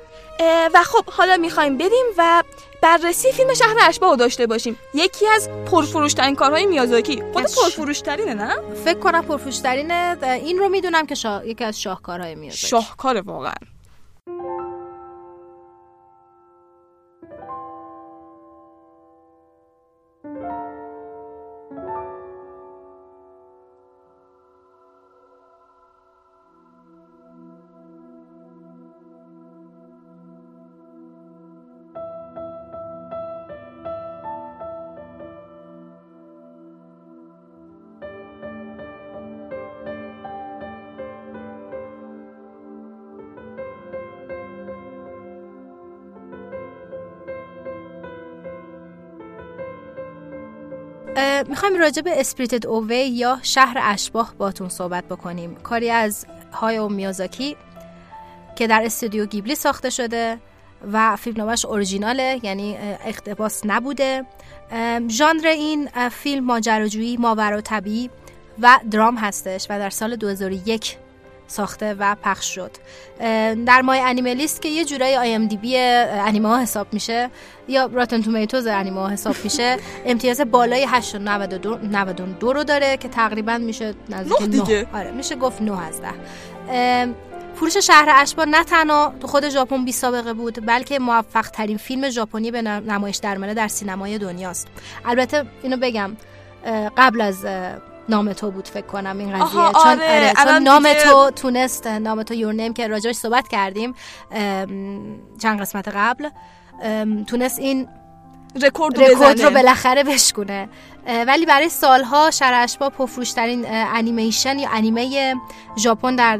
[0.73, 2.43] و خب حالا می‌خوایم بریم و
[2.81, 4.79] بررسی فیلم شهر اشباه رو داشته باشیم.
[4.93, 7.23] یکی از پرفروشترین کارهای میازاکی.
[7.33, 10.17] خود پرفروشترینه نه؟ فکر کنم پرفروشترینه.
[10.23, 11.45] این رو می‌دونم که شا...
[11.45, 12.67] یکی از شاهکارهای میازاکی.
[12.67, 13.53] شاهکار واقعا.
[51.53, 55.55] می‌خوایم راجع به Spirited Away یا شهر اشباح باهاتون صحبت بکنیم.
[55.55, 57.55] کاری از هایائو میازاکی
[58.55, 60.37] که در استودیو گیبلی ساخته شده
[60.91, 64.25] و فیلمنامهش اورجیناله یعنی اقتباس نبوده.
[65.09, 68.09] ژانر این فیلم ماجراجویی ماورا طبیعی
[68.61, 70.97] و درام هستش و در سال 2001
[71.47, 72.71] ساخته و پخش شد
[73.65, 77.29] در MyAnimeList که یه جورایی IMDb انیمه ها حساب میشه
[77.67, 83.57] یا راتن تومیتوز انیمه ها حساب میشه امتیاز بالای 8.92 92 رو داره که تقریبا
[83.57, 84.51] میشه نزدیک نه نه.
[84.59, 84.87] دیگه.
[84.93, 86.07] آره میشه گفت 9 از 10
[86.69, 87.15] ام،
[87.55, 92.09] فروش شهر اشبا نه تنها تو خود ژاپن بی سابقه بود بلکه موفق ترین فیلم
[92.09, 94.67] ژاپنی به نم- نمایش درمانه در سینمای دنیاست
[95.05, 96.11] البته اینو بگم
[96.97, 97.45] قبل از
[98.09, 99.51] نام تو بود فکر کنم این قضیه.
[99.53, 103.15] چون, آره، آره، چون الان نام دیگه- تو تونست نام تو یور نیم که راجعش
[103.15, 103.95] صحبت کردیم
[105.41, 106.29] چند قسمت قبل
[107.27, 107.87] تونست این
[108.61, 110.69] رکورد رو رکورد رو بالاخره بشکونه.
[111.27, 115.35] ولی برای سالها شهر اشباح پرفروشترین اه، انیمیشن یا انیمه
[115.79, 116.37] ژاپن در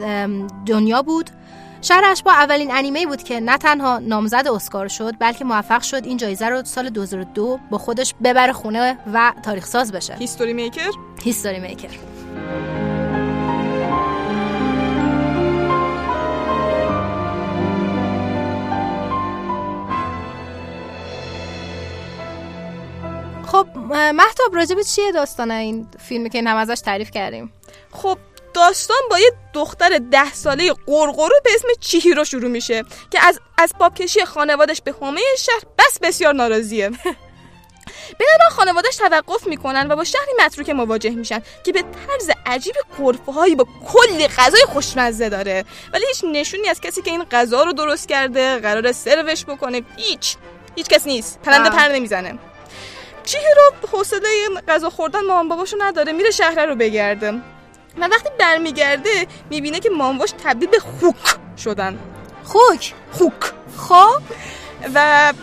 [0.66, 1.30] دنیا بود.
[1.84, 6.18] شهر اشباح اولین انیمه بود که نه تنها نامزد اسکار شد بلکه موفق شد این
[6.18, 10.16] جایزه رو سال 2002 با خودش ببره خونه و تاریخ ساز بشه.
[10.16, 10.92] history maker
[11.24, 11.90] history maker
[23.46, 23.68] خب
[24.14, 27.52] مهتاب راجب چیه داستان این فیلمی که این هم ازش تعریف کردیم؟
[27.92, 28.18] خب
[28.54, 33.96] داستان با یه دختر ده ساله قرقرو به اسم چیهیرو شروع میشه که از اسباب
[33.96, 36.90] کشی خانوادش به حومه شهر بس بسیار ناراضیه.
[38.20, 42.76] به راه خانوادش توقف می‌کنن و با شهری متروک مواجه میشن که به طرز عجیب
[42.98, 45.66] قرفه هایی با کلی غذای خوشمزه داره.
[45.94, 50.36] ولی هیچ نشونی از کسی که این غذا رو درست کرده قرار سروش بکنه هیچ.
[50.76, 51.40] هیچ کس نیست.
[51.44, 51.70] پرنده.
[51.70, 52.40] پر نمی‌زنه.
[53.24, 57.42] چیهیرو حوصله این غذا خوردن مامان باباشو نداره میره شهر رو بگرده.
[57.98, 61.16] و وقتی برمیگرده می‌بینه که مامواش تبدیل به خوک
[61.58, 62.00] شدن.
[62.44, 63.34] خوک؟ خوک.
[63.78, 64.22] خب؟
[64.96, 65.34] و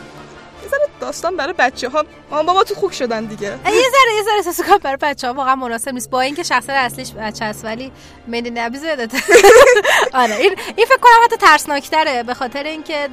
[0.62, 3.46] یه ذره داستان برای بچه ها مامان بابا تو خوک شدن دیگه.
[3.46, 6.10] یه ذره یه ذره احساس کنم برای بچه ها واقعا مناسب نیست.
[6.10, 7.92] با اینکه شخصیت اصلیش بچه است ولی
[8.28, 9.18] مدی نبیز یادته
[10.14, 12.22] آره این این فکر کنم حتی ترسناکتره.
[12.22, 13.08] به خاطر اینکه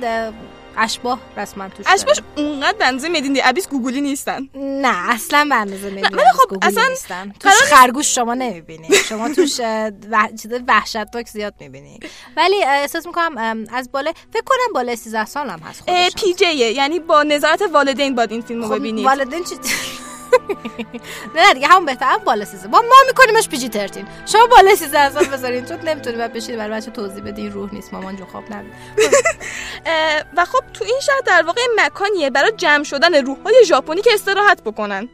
[0.78, 1.86] اشباه رسما توش.
[1.90, 4.50] اشباش اونقدر بنزه مدین ابیس گوگلی نیستن.
[4.56, 7.34] نه اصلا به اندازه مدی ولی خب اصلا نیستن.
[7.40, 8.96] توش خرگوش شما نمی‌بینی.
[8.96, 9.58] شما توش.
[10.42, 12.00] چیز وحشتناک زیاد می‌بینی.
[12.38, 16.72] ولی احساس می‌کنم از بالا فکر کنم بالا 13 سال هم هست خودش پی جیه
[16.72, 19.06] یعنی با نظارت والدین باید این فیلم رو خب ببینید.
[19.06, 19.56] والدین چی
[21.36, 22.68] نه دیگه همون بهتر بالا سیزه.
[22.68, 24.08] با ما میکنیمش پیجی ترتین.
[24.26, 25.66] شما بالا سیزه سال بذارین.
[25.66, 27.94] چون نمی‌تونی بعد بشید برای بچه توضیح بدین روح نیست.
[27.94, 28.74] مامان جو خواب نبید
[30.38, 34.64] و خب تو این شهر در واقع مکانیه برای جمع شدن روحهای ژاپنی که استراحت
[34.64, 35.10] بکنن.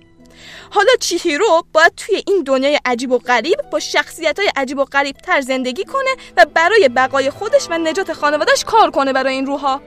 [0.69, 5.17] حالا چیهیرو باید توی این دنیای عجیب و غریب با شخصیت های عجیب و غریب
[5.17, 9.81] تر زندگی کنه و برای بقای خودش و نجات خانوادش کار کنه برای این روحها.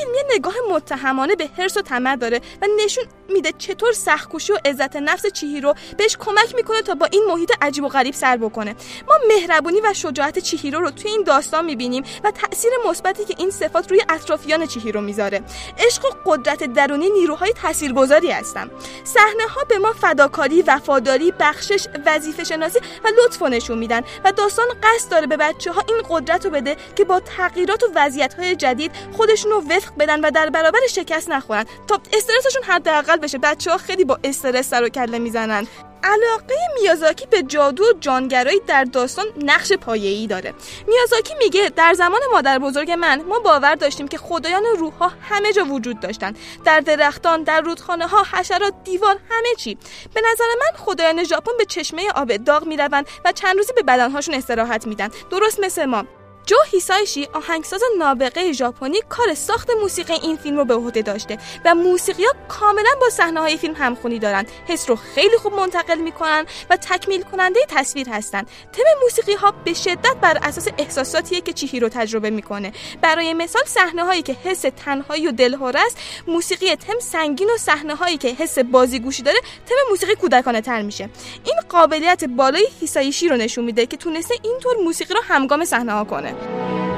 [0.00, 4.56] فیلم یه نگاه متهمانه به حرس و طمع داره و نشون میده چطور سختکوشی و
[4.64, 8.76] عزت نفس چیهیرو بهش کمک می‌کنه تا با این محیط عجیب و غریب سر بکنه.
[9.08, 13.50] ما مهربونی و شجاعت چیهیرو رو توی این داستان می‌بینیم و تاثیر مثبتی که این
[13.50, 15.42] صفات روی اطرافیان چیهیرو می‌ذاره.
[15.78, 18.70] عشق و قدرت درونی نیروهای تاثیرگذاری هستن.
[19.04, 24.66] صحنه ها به ما فداکاری وفاداری بخشش وظیفه شناسی و لطف نشون میدن و داستان
[24.82, 28.56] قصد داره به بچه ها این قدرت رو بده که با تغییرات و وضعیت های
[28.56, 29.62] جدید خودشون رو
[29.98, 31.64] بدن و در برابر شکست نخورن.
[31.88, 33.38] تا استرسشون حداقل بشه.
[33.38, 35.66] بچه ها خیلی با استرس سر و کله می‌زنن.
[36.04, 40.54] علاقه میازاکی به جادو و جانگرایی در داستان نقش پایه‌ای داره.
[40.88, 45.64] میازاکی میگه در زمان مادر بزرگ من ما باور داشتیم که خدایان روحها همه جا
[45.64, 46.34] وجود داشتن.
[46.64, 49.78] در درختان در رودخانه ها حشرات دیوار همه چی.
[50.14, 54.34] به نظر من خدایان ژاپن به چشمه آب داغ می‌روند و چند روزی به بدنهاشون
[54.34, 55.08] استراحت میدن.
[55.30, 56.04] درست مثل ما.
[56.46, 61.74] جو هیسایشی آهنگساز نابغه ژاپنی کار ساخت موسیقی این فیلم رو به عهده داشته و
[61.74, 64.46] موسیقی ها کاملا با صحنه های فیلم همخونی دارن.
[64.68, 68.42] حس رو خیلی خوب منتقل می‌کنن و تکمیل کننده تصویر هستن.
[68.72, 72.72] تم موسیقی ها به شدت بر اساس احساساتیه که چیهی رو تجربه می‌کنه.
[73.00, 77.94] برای مثال صحنه هایی که حس تنهایی و دلهوره است موسیقی تم سنگین و صحنه
[77.94, 81.08] هایی که حس بازیگوشی داره تم موسیقی کودکانه تر میشه.
[81.44, 86.04] این قابلیت بالای هیسایشی رو نشون میده که تونسته اینطور موسیقی رو همگام صحنه ها
[86.04, 86.29] کنه.
[86.30, 86.89] اگه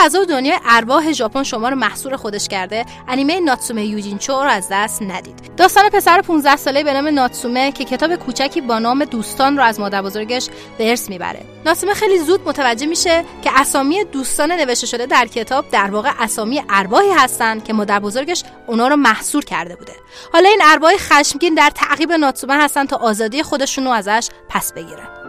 [0.00, 2.84] فضا و دنیای ارواح ژاپن شما رو محصور خودش کرده.
[3.08, 5.56] انیمه ناتسومه یوجینچو رو از دست ندید.
[5.56, 9.80] داستان پسر 15 ساله به نام ناتسومه که کتاب کوچکی با نام دوستان رو از
[9.80, 10.48] مادر بزرگش
[10.78, 11.40] به ارث می‌بره.
[11.66, 16.62] ناتسومه خیلی زود متوجه میشه که اسامی دوستان نوشته شده در کتاب در واقع اسامی
[16.68, 19.92] ارواحی هستن که مادر بزرگش اونا رو محصور کرده بوده.
[20.32, 25.19] حالا این ارواح خشمگین در تعقیب ناتسومه هستن تا آزادی خودشون رو ازش پس بگیرن.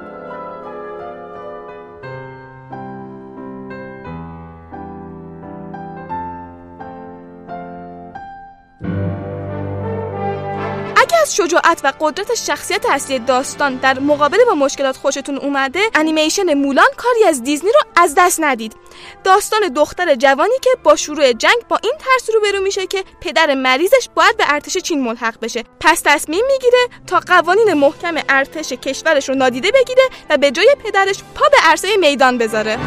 [11.22, 16.88] از شجاعت و قدرت شخصیت اصلی داستان در مقابله با مشکلات خوشتون اومده انیمیشن مولان
[16.98, 18.76] کاری از دیزنی رو از دست ندید.
[19.24, 24.10] داستان دختر جوانی که با شروع جنگ با این ترس روبرو میشه که پدر مریضش
[24.16, 25.64] باید به ارتش چین ملحق بشه.
[25.80, 31.24] پس تصمیم می‌گیره تا قوانین محکم ارتش کشورش رو نادیده بگیره و به جای پدرش
[31.36, 32.78] پا به عرصه میدان بذاره.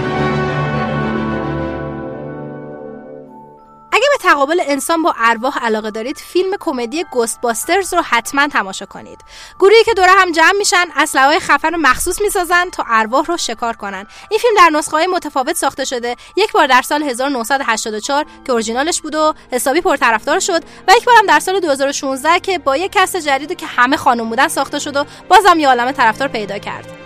[4.24, 9.20] تقابل انسان با ارواح علاقه دارید فیلم کمدی گوست باسترز رو حتما تماشا کنید.
[9.58, 13.76] گروهی که دوره هم جمع میشن اسلحه‌های خفن و مخصوص می‌سازن تا ارواح رو شکار
[13.76, 14.06] کنن.
[14.30, 16.16] این فیلم در نسخه های متفاوت ساخته شده.
[16.36, 21.26] یک بار در سال 1984 که اورجینالش بود و حسابی پرطرفدار شد و یک بارم
[21.26, 25.04] در سال 2016 که با یک کست جدید که همه خانم بودن ساخته شد و
[25.28, 27.03] بازم یه عالمه طرفدار پیدا کرد.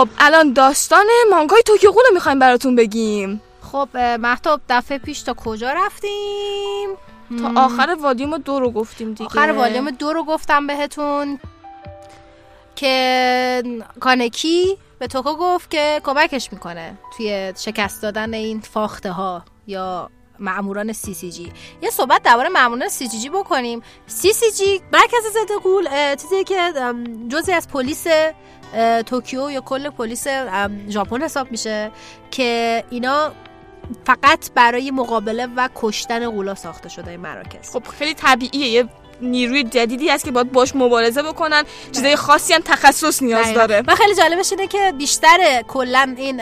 [0.00, 3.42] خب الان داستان مانگای توکیو رو می‌خوایم براتون بگیم.
[3.72, 6.88] خب اه، مهتاب دفعه پیش تا کجا رفتیم؟
[7.42, 9.24] تا آخر والیوم دو رو گفتیم دیگه.
[9.24, 11.40] آخر والیوم دو رو گفتم بهتون.
[12.76, 13.62] که
[14.00, 20.92] کانکی به توکو گفت که کمکش می‌کنه توی شکست دادن این فاخته ها یا مامورای
[20.92, 21.52] CCG
[21.82, 23.82] یه صحبت درباره ماموران CCG بکنیم.
[24.06, 26.72] CCG مرکز ضد اه، چیزی که
[27.28, 28.06] جزی از پلیس
[29.06, 30.26] توکیو یا کل پلیس
[30.88, 31.90] ژاپن حساب میشه
[32.30, 33.32] که اینا
[34.06, 37.70] فقط برای مقابله و کشتن غولا ساخته شده این مراکز.
[37.70, 38.88] خب خیلی طبیعیه یه
[39.22, 41.64] نیروی جدیدی هست که باید باش مبارزه بکنن.
[41.92, 43.66] چیزای خاصی هم تخصص نیاز دقیقاً.
[43.66, 43.82] داره.
[43.86, 46.36] و خیلی جالبش اینه که بیشتر کلا این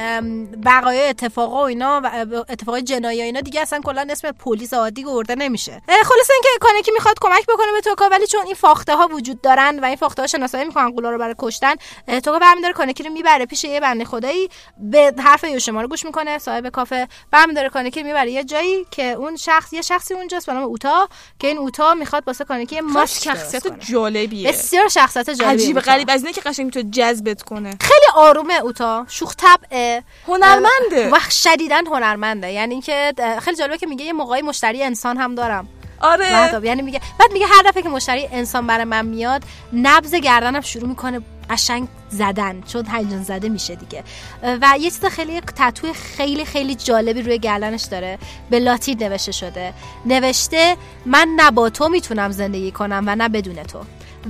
[0.60, 5.02] بقایای اتفاقا و اینا و اتفاقای جنایی و اینا دیگه اصلا کلا اسم پلیس عادی
[5.02, 5.72] گورده نمیشه.
[5.72, 9.40] اه، خلاصه اینکه کانکی می‌خواد کمک بکنه به توکا ولی چون این فاخته ها وجود
[9.40, 11.74] دارن و این فاخته ها شناسایی می‌کنن قولا رو برای کشتن
[12.06, 14.48] توکا برمیداره کانکی رو می‌بره پیش یه بنده خدایی
[14.78, 17.08] به حرف یوشیما رو گوش می‌کنه صاحب کافه.
[17.30, 21.08] برمیداره کانکی می‌بره یه جایی که اون شخص یه شخصی اونجاست به نام اوتا
[21.38, 23.80] که این اوتا می‌خواد واسه کانکی ماسک درست شخصیت.
[23.80, 25.80] جالبیه بسیار شخصیت جالبی عجیب.
[25.80, 31.10] غریب از اینه که قشنگ می‌تونه جذبت کنه خیلی آرومه اوتا شوخ طبعه هنرمنده.
[31.12, 33.12] و شدیدن هنرمنده یعنی اینکه
[33.42, 35.68] خیلی جالبه که میگه یه موقعی مشتری انسان هم دارم
[36.00, 36.42] آره.
[36.42, 36.64] مهتاب.
[36.64, 39.42] یعنی میگه بعد میگه هر دفعه که مشتری انسان برای من میاد
[39.72, 41.20] نبض گردنم شروع می‌کنه
[41.50, 44.04] قشنگ زدن چون هیجان زده میشه دیگه.
[44.42, 48.18] و یه چیز خیلی تتو خیلی خیلی جالبی روی گردنش داره.
[48.50, 49.72] به لاتین نوشته شده.
[50.06, 50.76] نوشته
[51.06, 53.78] من نه با تو می‌تونم زندگی کنم و نه بدون تو.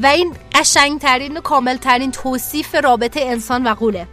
[0.02, 4.06] و این قشنگترین و کاملترین توصیف رابطه انسان و قوله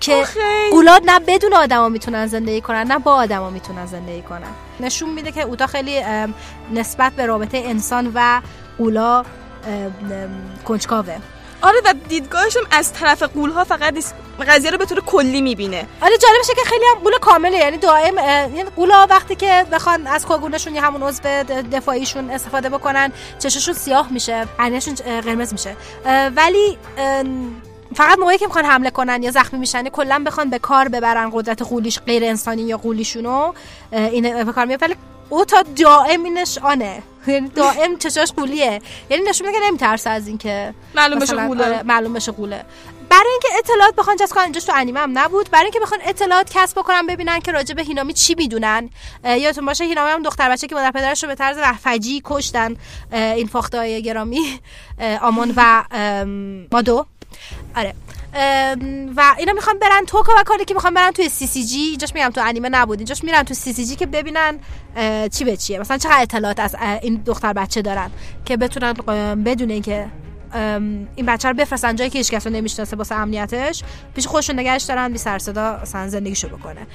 [0.00, 0.24] که
[0.70, 4.50] قولاد نه بدون آدما می‌تونن زندگی کنن نه با آدما می‌تونن زندگی کنن.
[4.80, 6.02] نشون میده که اوتا خیلی
[6.72, 8.40] نسبت به رابطه انسان و
[8.78, 9.24] قولا
[10.64, 11.16] کنجکاوه.
[11.62, 14.14] آره و دیدگاهشون از طرف قولها فقط نیست
[14.48, 15.86] قضیه رو به طور کلی می‌بینه.
[16.02, 20.06] آره جالبشه که خیلی هم قول کامله یعنی دائم اه، یعنی قولا وقتی که بخوان
[20.06, 21.22] از کاگونشون یا همون عضو
[21.72, 25.76] دفاعیشون استفاده بکنن چششون سیاه میشه عینشون قرمز میشه.
[26.36, 26.78] ولی
[27.94, 31.62] فقط موقعی که می‌خوان حمله کنن یا زخمی میشن کلا بخوان به کار ببرن قدرت
[31.62, 33.52] قولیش غیر انسانی یا قولیشونو
[33.92, 34.82] این به کار میاد.
[34.82, 34.94] ولی
[35.28, 37.02] او تا دائم اینش آنه.
[37.26, 38.80] یعنی دائم چشاش قولیه
[39.10, 41.64] یعنی نشون میده که نمیترسه از اینکه معلوم بشه قوله.
[41.64, 42.64] آره، معلوم بشه قوله
[43.10, 45.50] برای اینکه اطلاعات بخوان جذب کنن اینجاش تو انیمه هم نبود.
[45.50, 48.90] برای اینکه بخوان اطلاعات کسب بکنن ببینن که راجع به هینامی چی می‌دونن.
[49.24, 52.76] یادتون باشه هینامی هم دختر بچه که مادر پدرش رو به طرز فجی کشتن
[53.12, 54.60] این فاخته های گرامی
[55.20, 55.84] آمون و
[56.72, 57.06] مادو.
[57.76, 57.94] آره.
[59.16, 62.14] و اینا می‌خوان برن توکا و کاری که می‌خوان برن توی سی سی جی اینجاش
[62.14, 64.58] میگم تو انیمه نبود اینجاش میرن تو سی سی جی که ببینن
[65.32, 65.78] چی به چیه.
[65.78, 68.10] مثلا چقدر اطلاعات از این دختر بچه دارن
[68.44, 68.92] که بتونن
[69.44, 70.06] بدون اینکه
[71.16, 73.82] این بچه رو بفرستن جایی که هیچ کس رو نمی‌شناسه واسه امنیتش
[74.14, 76.86] پیش خودشون نگهش دارن بی سر صدا مثلا زندگیشو بکنه.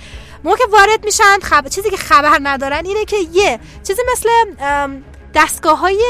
[0.43, 1.67] موقع که وارد میشن خب...
[1.67, 4.29] چیزی که خبر ندارن اینه که یه چیزی مثل
[5.35, 6.05] دستگاه های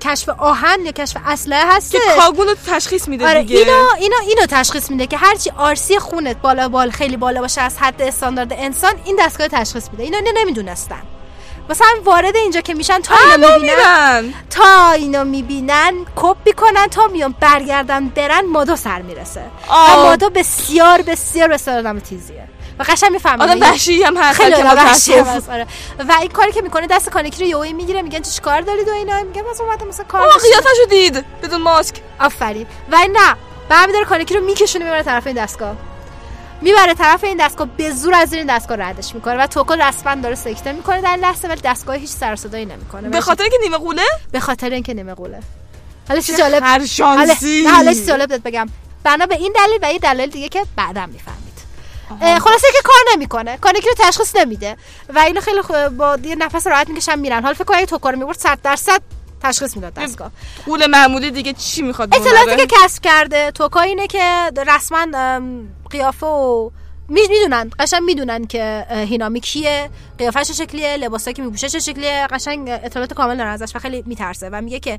[0.00, 3.58] کشف آهن یا کشف اسلحه هست که کاگون رو تشخیص میده آره دیگه.
[3.58, 7.78] اینو اینو اینو تشخیص میده که هرچی آرسی خونت بالا بال خیلی بالا باشه از
[7.78, 10.02] حد استاندارد انسان این دستگاه تشخیص میده.
[10.02, 11.02] اینو اینو نمی‌دونستن.
[11.70, 14.34] مثلا وارد اینجا که میشن تا اینو می‌بینن.
[14.50, 19.40] تا اینو می‌بینن کپ می‌کنن تا میان برگردن برن مادو سر می‌رسه.
[19.70, 19.96] و.
[19.96, 22.48] مادو بسیار بسیار بسیار آدم تیزیه.
[22.78, 25.66] و قشنگ می‌فهمه آدم وحشی هم هست، خیلی وحشی آره.
[26.08, 28.92] و این کاری که می‌کنه دست کانکی رو یهویی می‌گیره میگن چه کار دارید و
[28.92, 29.22] اینا.
[29.22, 30.28] میگه مثلا اومدم مثلا کار.
[30.28, 31.94] قیافشو دید بدون ماسک.
[32.20, 32.66] آفرین.
[32.90, 33.36] و نه
[33.68, 35.76] برمیداره کانکی رو میکشونه می‌بره طرف این دستگاه.
[36.60, 40.34] می‌بره طرف این دستگاه به زور از این دستگاه ردش می‌کنه و توکو رسما داره
[40.34, 43.08] سکته می‌کنه در این لحظه ولی دستگاه هیچ سر صدایی نمی‌کنه.
[43.08, 44.02] به خاطر که نیمه قوله؟
[44.32, 45.40] به خاطر اینکه نیمه قوله.
[46.08, 47.66] حالا چی جالب هر شانسی.
[47.66, 48.68] حالا- چی جالب بگم.
[49.04, 51.41] بنا به این دلیل و یه دلیل دیگه که بعدم می‌فهمید اه،
[52.20, 53.56] خلاصه که کار نمی‌کنه.
[53.56, 54.76] کانکی رو تشخیص نمیده.
[55.14, 55.60] و اینو خیلی
[55.98, 57.42] با یه نفس راحت می‌کشن میرن.
[57.42, 59.02] حالا فکر کن اگه توکو رو می‌برد 100 درصد
[59.42, 60.30] تشخیص می‌داد دستگاه.
[60.66, 65.06] قول محمودی دیگه چی می‌خواد اطلاعاتی؟ که کسب کرده توکا اینه که رسما
[65.90, 66.70] قیافه و
[67.12, 72.68] می‌دونن قشنگ می‌دونن که هینامی کیه قیافش چه شکلیه لباسایی که میپوشه چه شکلیه قشنگ
[72.70, 74.98] اطلاعات کامل دارن ازش و خیلی میترسه و میگه که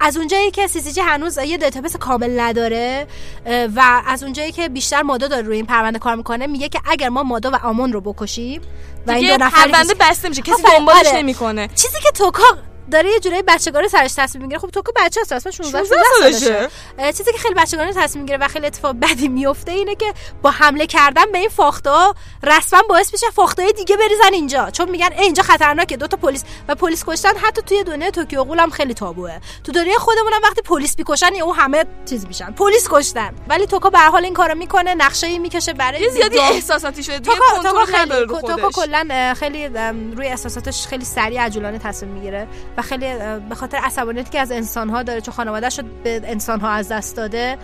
[0.00, 3.06] از اونجایی که CCG هنوز یه database کامل نداره
[3.46, 7.08] و از اونجایی که بیشتر مادا داره روی این پرونده کار می‌کنه میگه که اگر
[7.08, 8.60] ما مادا و آمون رو بکشیم
[9.06, 11.18] و این دو نفری که- پرونده بسته میشه کسی دنبالش آره.
[11.18, 12.44] نمی‌کنه چیزی که توکا
[12.90, 14.60] داره یه جورایی بچگانه سرش تصمیم می‌گیره.
[14.60, 16.70] خب توکا بچه است اصلا 16 16 سالشه.
[17.12, 20.86] چیزی که خیلی بچگانه تصمیم می‌گیره و خیلی اتفاق بدی میفته اینه که با حمله
[20.86, 24.70] کردن به این فاخته ها رسما باعث میشه فاخته های دیگه بریزن اینجا.
[24.70, 25.96] چون میگن اه، اینجا خطرناکه.
[25.96, 27.36] دو تا پلیس و پلیس کشتن.
[27.36, 29.38] حتی توی دنیای توکیو غول هم خیلی تابوه.
[29.64, 32.52] تو دنیای خودمون هم وقتی پلیس می‌کشن او همه چیز میشن.
[32.52, 33.34] پلیس کشتن.
[33.48, 34.94] ولی توکا به هر حال این کارو می‌کنه.
[34.94, 37.18] نقشه می‌کشه برای زیادی احساساتی شده.
[37.18, 39.68] دیگه توکا خیلی توکا کلا خیلی
[40.16, 42.46] روی احساساتش خیلی سریع عجولانه تصمیم می‌گیره.
[42.78, 43.06] و خیلی
[43.48, 46.88] به خاطر عصبانیتی که از انسان ها داره چون خانواده‌اش رو به انسان ها از
[46.88, 47.58] دست داده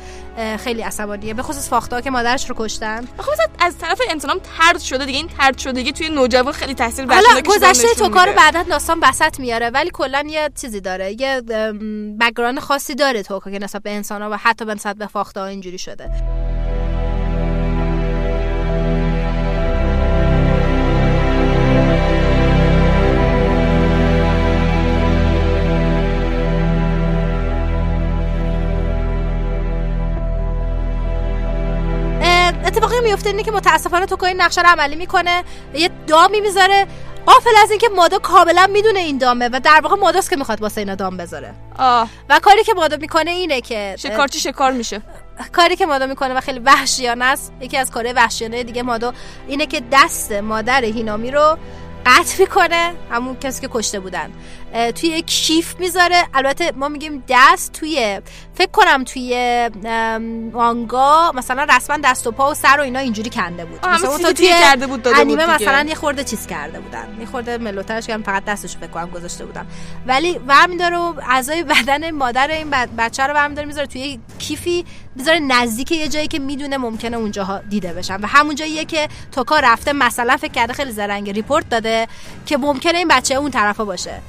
[0.59, 1.35] خیلی عصبانیه.
[1.35, 3.01] به خصوص فاخته که مادرش رو کشتن.
[3.01, 5.19] مثلا از طرف انسانام ترد شده دیگه.
[5.19, 9.41] این ترد شدگی توی نوجوان خیلی تاثیر بر حالا گذشته توکا رو بعدا داستان بسط
[9.41, 11.21] میاره ولی کلا یه چیزی داره.
[11.21, 11.41] یه
[12.21, 15.41] بکگراند خاصی داره توکا که نسبت به انسان ها و حتی به نسبت به فاخته
[15.41, 16.11] ها اینجوری شده.
[32.71, 35.45] اتفاقی میفته اینه که متاسفانه توکا این نقشه رو عملی می‌کنه.
[35.75, 36.87] یه دامی می‌ذاره.
[37.27, 40.81] قافل از اینکه مادا کاملا می‌دونه این دامه و در واقع ماداست که می‌خواد واسه
[40.81, 41.55] اینا دام بذاره.
[41.79, 42.09] آه.
[42.29, 45.03] و کاری که مادا می‌کنه اینه که شکارچی شکار میشه.
[45.53, 47.53] کاری که مادا می‌کنه و خیلی وحشیانه است.
[47.61, 49.13] یکی از کارهای وحشیانه دیگه مادا
[49.49, 51.59] اینه که دست مادر هینامی رو
[52.07, 52.93] قطع می‌کنه.
[53.11, 54.33] همون کسی که کشته بودن.
[54.95, 56.25] توی یک کیف می‌ذاره.
[56.35, 58.21] البته ما میگیم دست توی
[58.55, 59.71] فکر کنم توی
[60.53, 63.87] مانگا مثلا رسما دست و پا و سر و اینا اینجوری کنده بود.
[63.87, 65.71] مثلا تو دیگه کرده بود داده بود انیمه دیگه.
[65.71, 67.17] مثلا یه خورده چیز کرده بودن.
[67.21, 69.67] یه خورده ملوترش کردن فقط دستشو فکر کنم گذاشته بودن
[70.07, 74.85] ولی برمیداره و اعضای بدن مادر این بچه رو برمیداره می‌ذاره توی کیفی
[75.17, 78.21] می‌ذاره نزدیک یه جایی که می‌دونه ممکنه اونجاها دیده بشن.
[78.21, 82.09] و همون جاییه که توکا رفته مثلا فکر کرده خیلی زرنگ ریپورت داده
[82.47, 84.21] که ممکنه این بچه اون طرفا باشه.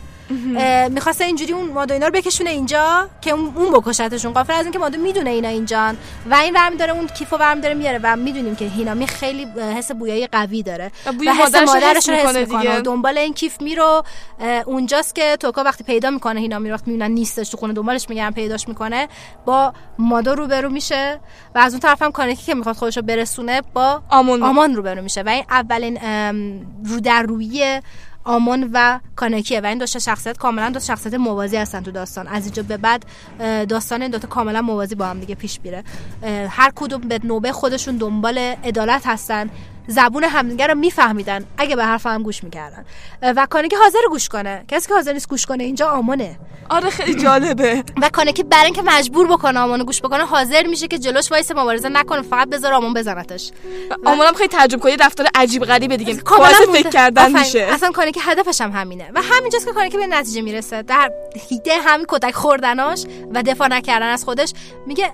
[0.90, 4.34] می‌خواسته اینجوری اون مادو اینا رو بکشونه اینجا که اون اون بکشتشون.
[4.34, 5.98] قافل از اینکه مادو می‌دونه اینا اینجان.
[6.30, 8.00] و این ورم داره اون کیفو ورم داره میاره.
[8.04, 9.46] و می‌دونیم که هینامی خیلی
[9.78, 10.92] حس بویایی قوی داره.
[11.06, 12.78] و بوی و حس مادرش رو حس می‌کنه.
[12.78, 14.04] و دنبال این کیف میرو.
[14.66, 18.32] اونجاست که توکا وقتی پیدا می‌کنه هینامی رو وقتی می‌بینن نیستش تو خونه دنبالش میگردن
[18.32, 19.08] پیداش می‌کنه.
[19.46, 21.20] با مادو روبرو میشه.
[21.56, 24.44] و از اون طرف هم کانکی که می‌خواد خودش رو برسونه با آمون.
[24.44, 25.22] آمان روبرو میشه.
[25.22, 26.00] و این اولین
[26.86, 27.82] رو در رویه
[28.24, 31.92] آمون و کانکیه و این دو تا شخصیت کاملا دو تا شخصیت موازی هستن تو
[31.92, 32.28] داستان.
[32.28, 33.06] از اینجا به بعد
[33.70, 35.84] داستان این دوتا کاملا موازی با هم دیگه پیش میره.
[36.50, 39.50] هر کدوم به نوبه خودشون دنبال عدالت هستن.
[39.92, 42.86] زبون همدیگه رو میفهمیدن اگه به حرف هم گوش می‌کردن.
[43.22, 44.66] و کانکی حاضر گوش کنه.
[44.68, 46.40] کسی که حاضر نیست گوش کنه اینجا آمونه
[46.70, 47.84] آره خیلی جالبه.
[48.02, 51.90] و کانکی برای اینکه مجبور بکنه آمونو گوش بکنه حاضر میشه که جلوش وایس مبارزه
[51.90, 53.52] نکنه فقط بذاره آمون بزنتش.
[54.06, 56.16] آمونم خیلی تعجب کنه رفتار عجیب غریبه دیگه.
[56.16, 56.54] کاملا.
[56.74, 57.40] فکر کردن.
[57.40, 57.60] میشه.
[57.60, 59.12] اصلا کاری که هدفش هم همینه.
[59.16, 60.82] و همینجاست که کاری که به نتیجه می‌رسه.
[60.82, 61.12] در
[61.50, 64.54] هیده همین کتک خوردناش و دفاع نکردن از خودش
[64.88, 65.14] میگه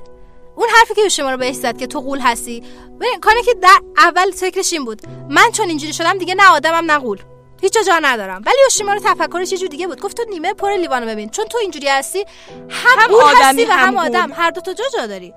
[0.58, 2.64] اون حرفی که شما رو بهش زد که تو قول هستی.
[3.02, 5.02] ببین کاری که در اول فکرش این بود.
[5.30, 7.22] من چون اینجوری شدم دیگه نه آدمم نه قول.
[7.62, 8.42] هیچ جا ندارم.
[8.46, 10.02] ولی یوشیمارو تفکرش یه جور دیگه بود.
[10.02, 11.30] گفت تو نیمه پر لیوانو ببین.
[11.30, 12.26] چون تو اینجوری هستی
[12.70, 13.98] هم, هم هستی و هم هم.
[13.98, 14.32] آدم.
[14.34, 15.34] هر دو تا جا جا داری.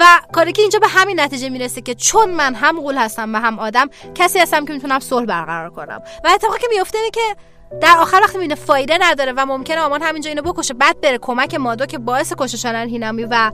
[0.00, 3.38] و کاری که اینجا به همین نتیجه می‌رسه که چون من هم قول هستم و
[3.38, 6.02] هم آدم کسی هستم که می‌تونم صلح برقرار کنم.
[6.24, 7.36] و اتفاقی که میفته اینه که
[7.80, 10.74] در آخر وقتی می‌بینه فایده نداره و ممکنه آمان همینجا اینو بکشه.
[10.74, 13.50] بعد بره کمک مادو که باعث شدن هینامی و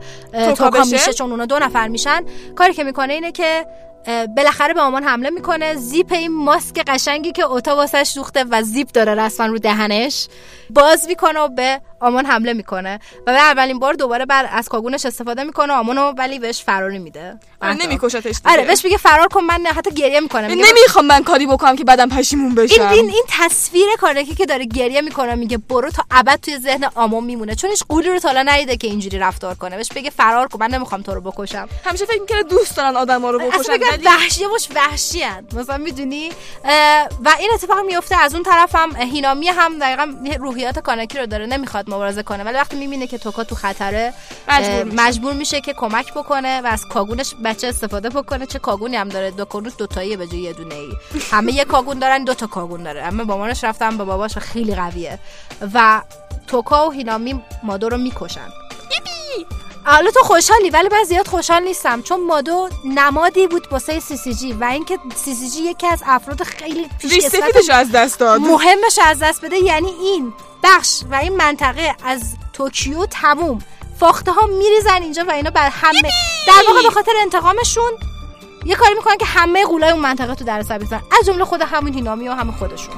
[0.55, 2.25] توکا؟ میشه چون اونا دو نفر میشن.
[2.55, 3.65] کاری که می‌کنه اینه که
[4.37, 5.75] بالاخره به آمان حمله می‌کنه.
[5.75, 10.27] زیپ این ماسک قشنگی که اوتا واسش دوخته و زیپ داره رسما رو دهنش.
[10.69, 15.05] باز می‌کنه و به آمون حمله می‌کنه و به اولین بار دوباره بر از کاگونش
[15.05, 17.39] استفاده می‌کنه آمونو ولی بهش فراری میده.
[17.61, 21.47] آره نمیکشتش آره بهش میگه فرار کن من حتی گریه می‌کنه میگه نمی‌خوام من کاری
[21.47, 22.81] بکنم که بعدم پشیمون بشم.
[22.81, 26.89] این این این تصویر کارنکی که داره گریه می‌کنه میگه برو تا ابد توی ذهن
[26.95, 27.55] آمون میمونه.
[27.55, 29.77] چون هیچ قولی رو تا حالا ندیده که اینجوری رفتار کنه.
[29.77, 31.69] بهش بگه فرار کن من نمی‌خوام تو رو بکشم.
[31.85, 35.47] همیشه فکر می‌کنه دوست دارن آدما رو بکشن ولی وحشی باش وحشی هن.
[35.53, 36.29] مثلا می‌دونی؟
[37.25, 41.45] و این اتفاق میفته از اون طرف هم هینامی هم دقیقا روحیات کاناکی رو داره.
[41.45, 42.43] نمی‌خواد مبارزه کنه.
[42.43, 44.13] ولی وقتی می‌بینه که توکا تو خطره
[44.49, 44.95] مجبور میشه.
[45.03, 48.45] مجبور میشه که کمک بکنه و از کاگونش بچه استفاده بکنه.
[48.45, 50.89] چه کاگونی هم داره؟ دو کاگون دو تایی به جای یه دونه ای.
[51.31, 53.03] همه یه کاگون دارن دو تا کاگون داره.
[53.03, 55.19] همه با مامانش رفتن با باباش خیلی قویه.
[55.73, 56.01] و
[56.47, 58.49] توکا و هینامی مادو رو می‌کشن.
[59.87, 62.01] حالا تو خوشحالی ولی من زیاد خوشحال نیستم.
[62.01, 66.03] چون مادو نمادی بود واسه سی سی جی و اینکه سی سی جی یکی از
[66.05, 68.41] افراد خیلی پیش ریش قسمت سفیدش رو از دست داد.
[68.41, 70.33] مهمش از دست بده یعنی این.
[70.65, 73.59] بخش و این منطقه از توکیو تموم.
[73.99, 76.09] فاخته ها میریزن اینجا و اینا بر همه
[76.47, 77.91] در واقع به خاطر انتقامشون
[78.65, 81.61] یه کاری می‌کنن که همه قولای اون منطقه تو در سر بزنن از جمله خود
[81.61, 82.95] همون هینامی و همه خودشون.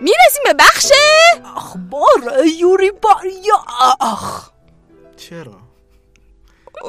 [0.00, 0.92] می‌رسیم به بخش
[1.56, 3.64] اخبار یوری باریا.
[4.00, 4.50] آخ
[5.16, 5.60] چرا؟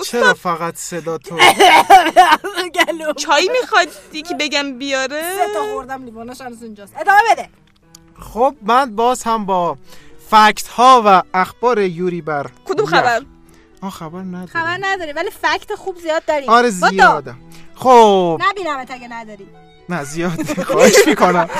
[0.05, 1.39] چرا فقط صدا تو؟
[3.17, 7.49] چای میخوادی که بگم بیاره؟ سه تا خوردم لیوانش هنوز اونجاست ادامه بده.
[8.19, 9.77] خب من باز هم با
[10.29, 13.21] فکت ها و اخبار یوری بر کدوم خبر؟
[13.83, 14.47] آه خبر نداری.
[14.47, 16.89] خبر نداری ولی فکت خوب زیاد داری آره بدو.
[16.89, 17.35] زیاده
[17.75, 18.41] خب.
[18.49, 19.47] نبینمت اگه نداری.
[19.89, 21.49] نه زیاد خواهش می‌کنم.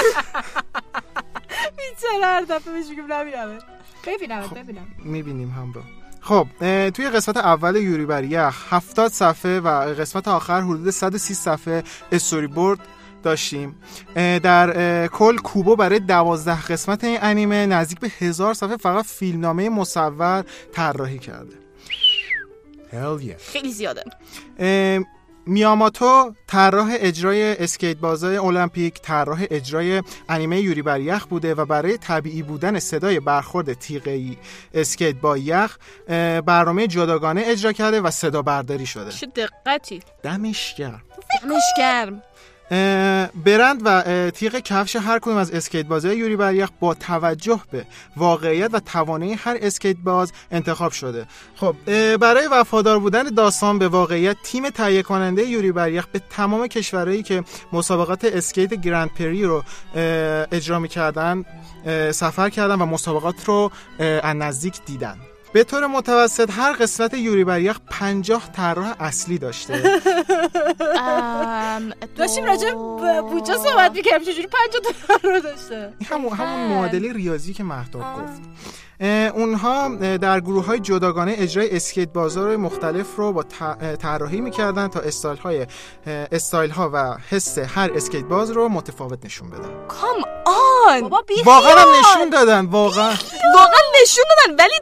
[2.01, 3.63] چرا هر دفعه بهش میگم نبینمت؟
[4.07, 4.88] ببینمت ببینم.
[5.03, 5.84] می‌بینیم همراه.
[6.21, 6.47] خب
[6.89, 12.47] توی قسمت اول یوری بر یخ 70 صفحه و قسمت آخر حدود 130 صفحه استوری
[12.47, 12.80] بورد
[13.24, 13.76] داشتیم
[14.15, 20.43] در کل کوبو برای دوازده قسمت این انیمه نزدیک به هزار صفحه فقط فیلمنامه مصور
[20.74, 21.62] طراحی کرده.
[22.94, 23.41] Yeah.
[23.52, 24.04] خیلی زیاده.
[25.46, 31.98] میاماتو طراح اجرای اسکیت بازای المپیک طراح اجرای انیمه یوری بر یخ بوده و برای
[31.98, 34.38] طبیعی بودن صدای برخورد تیغه‌ای
[34.74, 35.78] اسکیت با یخ
[36.46, 39.12] برنامه جداگانه اجرا کرده و صدا برداری شده.
[39.12, 40.04] چه دقتی.
[40.24, 41.02] دمش گرم.
[41.44, 42.22] دمش گرم.
[43.45, 47.86] برند و تیغ کفش هر کدوم از اسکیت بازهای یوری بریخ با توجه به
[48.17, 51.26] واقعیت و توانایی هر اسکیت باز انتخاب شده.
[51.55, 51.76] خب
[52.15, 57.43] برای وفادار بودن داستان به واقعیت تیم تهیه کننده یوری بریخ به تمام کشورهایی که
[57.74, 59.63] مسابقات اسکیت گرند پری رو
[60.51, 61.45] اجرا می‌کردن
[62.11, 65.17] سفر کردن و مسابقات رو از نزدیک دیدن.
[65.54, 70.01] به طور متوسط هر قسمت یوری بریخ 50 طراح اصلی داشته.
[72.18, 72.74] داشتیم راجع
[73.22, 78.04] بودجه صحبت می‌کردیم چجوری 50 تا رو داشته؟ این همون همون معادله ریاضی که مهداد
[78.04, 78.41] گفت.
[79.36, 83.43] اونها در گروه های جداگانه اجرای اسکیت بازای مختلف رو با
[84.01, 85.68] طراحی می‌کردن تا استایل های
[86.32, 89.88] استایل ها و حس هر اسکیت باز رو متفاوت نشون بدن.
[89.88, 91.12] come on
[91.45, 93.14] واقعا هم نشون دادن واقعا.
[93.56, 94.74] واقعا نشون دادن ولی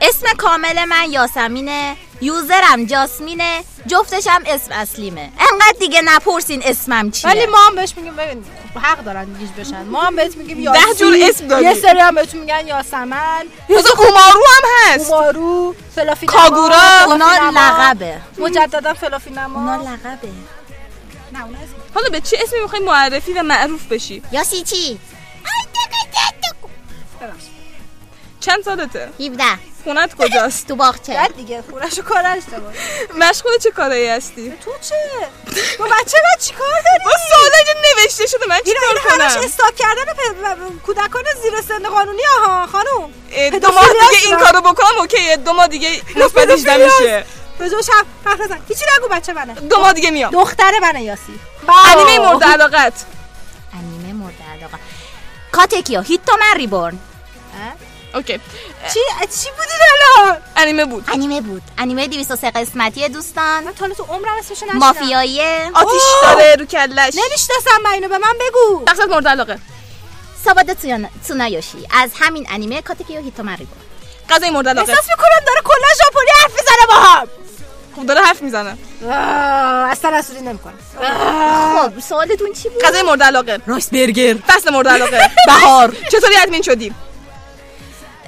[0.00, 7.30] اسم کامل من یاسمینه یوزرم جاسمینه جفتشم اسم اصلیمه انقدر دیگه نپرسین اسمم چیه.
[7.30, 8.44] ولی ما هم بهش میگیم ببین
[8.82, 9.82] حق دارن گیج بشن.
[9.82, 11.64] ما هم بهت میگیم یاسی ده جور اسم داری.
[11.64, 13.46] یه سری هم بهتون میگن یاسمن.
[13.68, 15.10] مثلا اومارو هم هست.
[15.10, 17.04] اومارو فلافی کاگورا.
[17.06, 18.20] اونا لقبه.
[18.38, 19.60] مجددا فلافی نما.
[19.60, 20.28] اونا لقبه.
[21.32, 21.74] نه اونا اسم.
[21.94, 24.98] حالا به چه اسمی می‌خوای معرفی و معروف بشی؟ یاسی چی؟
[28.40, 29.44] چند سالته؟ 17
[29.84, 31.14] خونت کجاست؟ تو باغچه.
[31.14, 32.62] بعد دیگه خونشو کارش داره
[33.18, 34.94] مشغول چه کارایی هستی؟ تو چه؟
[35.78, 39.44] با بچه من چیکار داری؟ با سوال اینجا نوشته شده من چیکار این همش کنم؟
[39.44, 43.12] stalk کردن پ- کودکان زیر سن قانونی ها خانم
[43.60, 47.24] دو ماه دیگه این کارو بکنم okay ه دو ماه دیگه مثبت 18 میشه.
[47.58, 49.54] به جو شب حرف نزن هیچی نگو بچه منه.
[49.54, 50.30] دو ماه دیگه میام.
[50.30, 51.40] دختر منه یاسی.
[51.86, 52.92] انیمه مورد علاقت.
[53.74, 54.78] انیمه مورد علاقه.
[55.52, 56.98] کاتکیو Hitman Reborn
[58.14, 58.40] okay.
[58.92, 59.00] چی؟
[59.42, 59.70] چی بودی
[60.24, 61.04] الان؟ انیمه بود.
[61.12, 61.62] انیمه بود.
[61.78, 63.64] انیمه 203 قسمتی دوستان.
[63.64, 64.78] من تا حالا تو عمرم اسمشو نشیدم.
[64.78, 65.40] مافیایی
[65.74, 67.14] آتیش داره رو کلش.
[67.14, 68.84] نمی‌شناسم من اینو به من بگو.
[68.88, 69.58] شخصیت مورد علاقه.
[70.44, 71.86] ساوادا تسونا- تسونایوشی.
[71.90, 73.80] از همین انیمه کاتکیو Hitman Reborn
[74.30, 74.90] غذای مورد علاقه.
[74.90, 77.28] احساس می‌کنم داره کلا ژاپنی حرف می‌زنه با هم
[77.96, 78.76] خب داره حرف می‌زنه.
[79.90, 80.72] اصلا اصولی نمی‌کنه
[81.74, 83.60] خب سوالتون چی بود؟ غذای مورد علاقه.
[83.66, 85.30] rice burger فصل مورد علاقه.
[85.46, 85.96] بهار.
[86.12, 86.94] چطوری ادمین شدی؟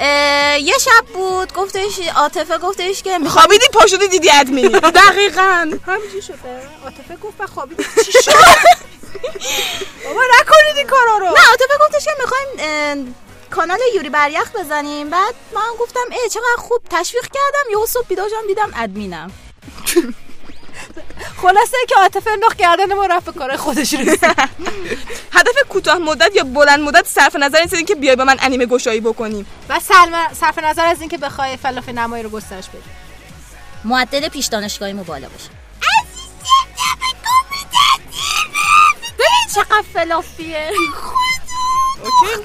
[0.00, 4.80] یه شب بود گفتش عاطفه گفتش که خوابیدی پا شدی دیدی ادمینی.
[5.08, 5.70] دقیقاً.
[5.86, 6.36] همینجوری شده.
[6.84, 8.30] عاطفه گفت و خوابید چی شد؟
[10.04, 11.24] بابا نکنید این کارا رو.
[11.26, 13.14] نه عاطفه گفتش که می‌خوایم
[13.50, 15.10] کانال یوری بریخ بزنیم.
[15.10, 17.70] بعد من گفتم ای چقدر خوب تشویق کردم.
[17.70, 19.30] یهو صبح بیدار دیدم ادمینم.
[21.42, 23.94] خلاصه که عاطفه نخ کردن ما رفت کار خودش
[25.32, 29.00] هدف کوتاه مدت یا بلند مدت صرف نظر این که بیای با من انیمه گشایی
[29.00, 32.82] بکنیم و سلم صرف نظر از اینکه بخوای fluffy نمایی رو گسترش بدی.
[33.84, 35.50] معدل پیش دانشگاهیمو بالا باشه.
[39.18, 40.70] ببین چقدر fluffy ه.
[42.04, 42.42] okay.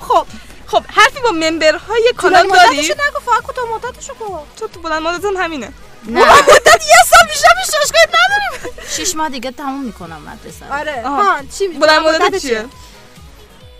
[0.00, 0.26] خب
[0.72, 4.80] خب حرفی با member های کانال داری؟ مدتشو نگو فقط کوتاه مدتشو گفت تو تو
[4.80, 5.72] بلند مدت هم همینه؟
[6.04, 6.24] نه.
[6.24, 11.02] مدت یه سال بیشتر پیش نداریم؟ شیش ماه دیگه تموم می‌کنم مدرسه آره.
[11.08, 12.64] ها چی بلند مدت چیه؟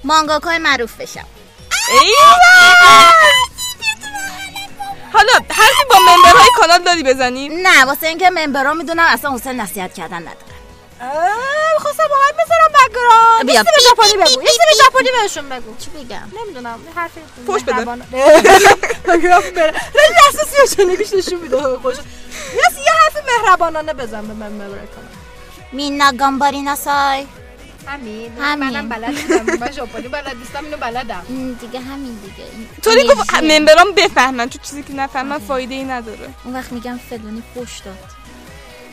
[0.04, 1.26] مانگاکای معروف بشم.
[5.12, 9.94] حالا حرفی با ممبرهای کانال داری بزنی؟ نه واسه اینکه ممبرا می‌دونم اصلا حوصله نصیحت
[9.94, 10.36] کردن ندارم
[11.78, 12.61] خواستم با هم بذارم
[13.46, 13.54] بیا.
[13.54, 17.84] یه به ژاپنی بگو یه به ژاپنی بهشون بگو چی بگم نمی‌دونم حرفی فوش بده.
[19.04, 21.96] بگرام بره دست سیاه‌چالگیش نشون میده خوش
[22.56, 25.08] یه حرف مهربانانه بزن به من مبرک کنم
[25.72, 27.26] مینا گامباری ناسای
[27.86, 28.32] همین.
[28.38, 31.24] منم بلد نیستم من ژاپنی بلد نیستم اینو بلدم
[31.60, 32.44] دیگه همین دیگه
[32.82, 33.34] طوری گفت.
[33.34, 37.98] ممبرام بفهمن تو چیزی که نفهمن فایده ای نداره اون وقت میگم فلانی فوش داد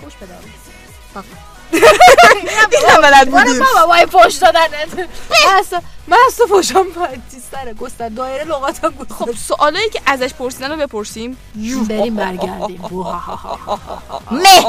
[0.04, 0.34] خوش بده
[1.14, 1.28] بابا.
[1.74, 3.60] این بلد بودیم.
[3.60, 5.10] بابا وای فوش دادنت.
[6.08, 10.72] من اصلا فوشم باید چیز سره گستر دایره لغاتم گفت خب سوالایی که ازش پرسیدن
[10.72, 11.38] رو بپرسیم.
[11.90, 12.82] بریم برگردیم.
[14.32, 14.66] مه.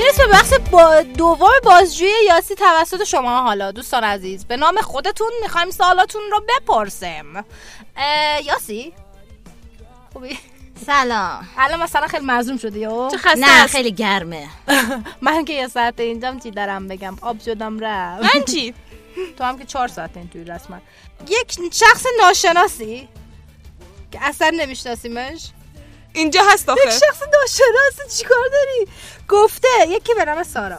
[0.00, 4.44] می‌رسه به بخش با دوم بازجویی یاسی توسط شما حالا دوستان عزیز.
[4.44, 7.36] به نام خودتون می‌خوایم سوالاتون رو بپرسیم.
[7.96, 8.92] اه، یاسی؟
[10.12, 10.38] خوبی؟
[10.86, 11.48] سلام.
[11.58, 13.66] الان مثلا خیلی مظلوم شدی یا؟ چه خسته نه.
[13.66, 14.48] خیلی گرمه.
[15.22, 18.22] من که یه ساعت اینجام چی دارم بگم؟ آب شدم رفت.
[18.22, 18.74] من چی؟
[19.38, 20.78] تو هم که چهار ساعت این توی رسما
[21.28, 23.08] یک شخص ناشناسی
[24.12, 25.50] که اصلا نمیشناسیمش.
[26.12, 28.92] اینجا هست یک آخه شخص ناشناس چیکار داری؟
[29.28, 30.78] گفته یکی به نام سارا.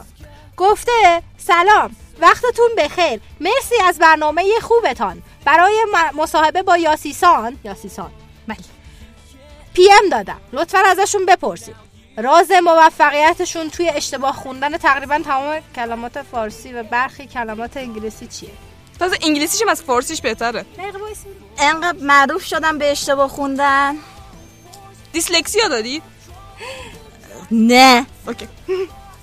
[0.56, 3.20] گفته سلام وقتتون بخیر.
[3.40, 5.22] مرسی از برنامه خوبتان.
[5.44, 8.10] برای مصاحبه با یاسیسان یاسیسان.
[8.48, 8.56] بله.
[9.74, 10.40] پی ام دادم.
[10.52, 11.76] لطفا ازشون بپرسید.
[12.16, 18.50] راز موفقیتشون توی اشتباه خوندن تقریبا تمام کلمات فارسی و برخی کلمات انگلیسی چیه؟
[18.98, 20.64] تازه انگلیسیشم از فارسیش بهتره.
[21.58, 23.96] انقدر معروف شدم به اشتباه خوندن.
[25.12, 26.02] دیسلکسیا داری
[27.50, 28.06] نه.
[28.26, 28.48] اوکی.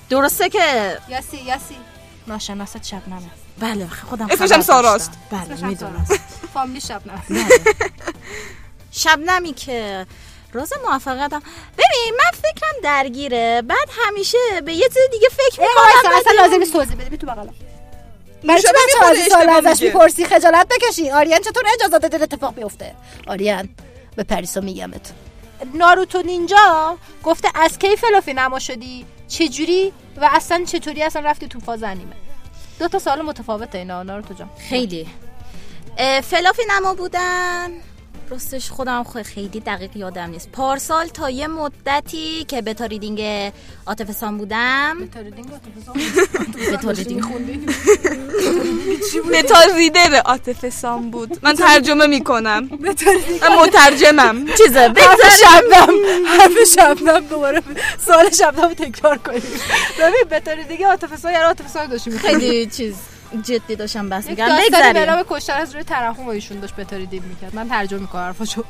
[0.09, 1.75] درسته که یاسی یاسی.
[2.27, 3.29] ناشناست شبنمه
[3.59, 5.11] بله خودم اسمش خبر هم ساراست.
[5.31, 6.07] بله اسمش هم می‌دونم
[6.53, 7.23] فامیلی شبنم
[8.91, 10.05] شبنمی که.
[10.53, 11.41] راز موفقیتم
[11.77, 13.61] ببین من فکرم درگیره.
[13.61, 17.09] بعد همیشه به یه چیز دیگه فکر می‌کنم اصلا لازم نیست توضیح بدی.
[17.09, 17.53] بی تو بغلم.
[18.43, 19.81] برای چی بچه اشتباه ازش.
[19.81, 21.11] می‌پرسی خجالت بکشی.
[21.11, 22.95] آریان چطور اجازه داده اتفاق بیفته؟
[23.27, 23.69] آریان
[24.15, 25.11] به پریسا میگمت.
[25.73, 31.59] ناروتو نینجا گفته از کی فلافی نما شدی؟ چجوری؟ و اصلا چطوری اصلا رفتی تو
[31.59, 32.15] فاز انیمه؟
[32.79, 34.49] دو تا سوال متفاوته اینا ناروتو جان.
[34.69, 35.07] خیلی.
[36.23, 37.71] fluffy نما بودن.
[38.29, 40.51] راستش خودم خیلی دقیق یادم نیست.
[40.51, 43.51] پارسال تا یه مدتی که beta reading
[43.85, 44.97] عاطفه بودم.
[46.71, 47.23] beta reading
[49.25, 50.21] متال reader
[51.11, 51.39] بود.
[51.41, 52.69] من ترجمه می‌کنم.
[53.41, 54.45] من مترجمم.
[54.45, 55.37] چیزه حرف بگذاریم.
[55.41, 55.93] شبنم.
[56.25, 57.63] حرف شبنم دوباره
[58.05, 59.41] سوال شبنم تکرار کنیم.
[59.99, 62.49] ببین بطوری دیگه عاطفه یعنی عاطفه داشتی می‌خوندی.
[62.49, 62.95] خیلی چیز.
[63.43, 67.05] جدی داشتم یک میگم داستانی به بگذاریم نام کشتن از روی ترحم ایشون داشت بطوری
[67.05, 67.55] دید می‌کرد.
[67.55, 68.63] من ترجمه می‌کنم حرفاشو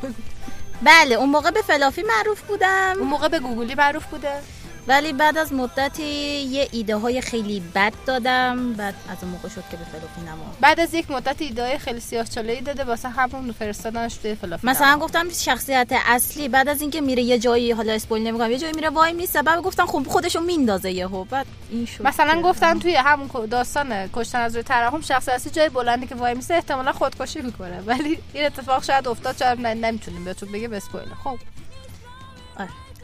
[0.81, 2.95] بله اون موقع به فلافی معروف بودم.
[2.99, 4.41] اون موقع به گوگلی معروف بوده.
[4.89, 6.03] ولی بعد از مدتی
[6.41, 10.53] یه ایده های خیلی بد دادم بعد از اون موقع شد که به فلافی نما
[10.61, 14.97] بعد از یک مدت ایده خیلی سیاه چاله داده واسه همون فرستادنش توی فلافی مثلا
[14.97, 18.89] گفتم شخصیت اصلی بعد از اینکه میره یه جایی حالا اسپویل نمی‌کنم یه جایی میره
[18.89, 23.45] وای نیست بعد گفتم خب خودشو میندازه یهو بعد این شد مثلا گفتن توی همون
[23.45, 27.81] داستان کشتن از روی ترحم شخص اصلی جای بلندی که وای میسه احتمالا خودکشی می‌کنه.
[27.85, 31.05] ولی این اتفاق شاید افتاد شاید نه- نمی‌تونیم بهتون بگه به اسپویل.
[31.23, 31.37] خب.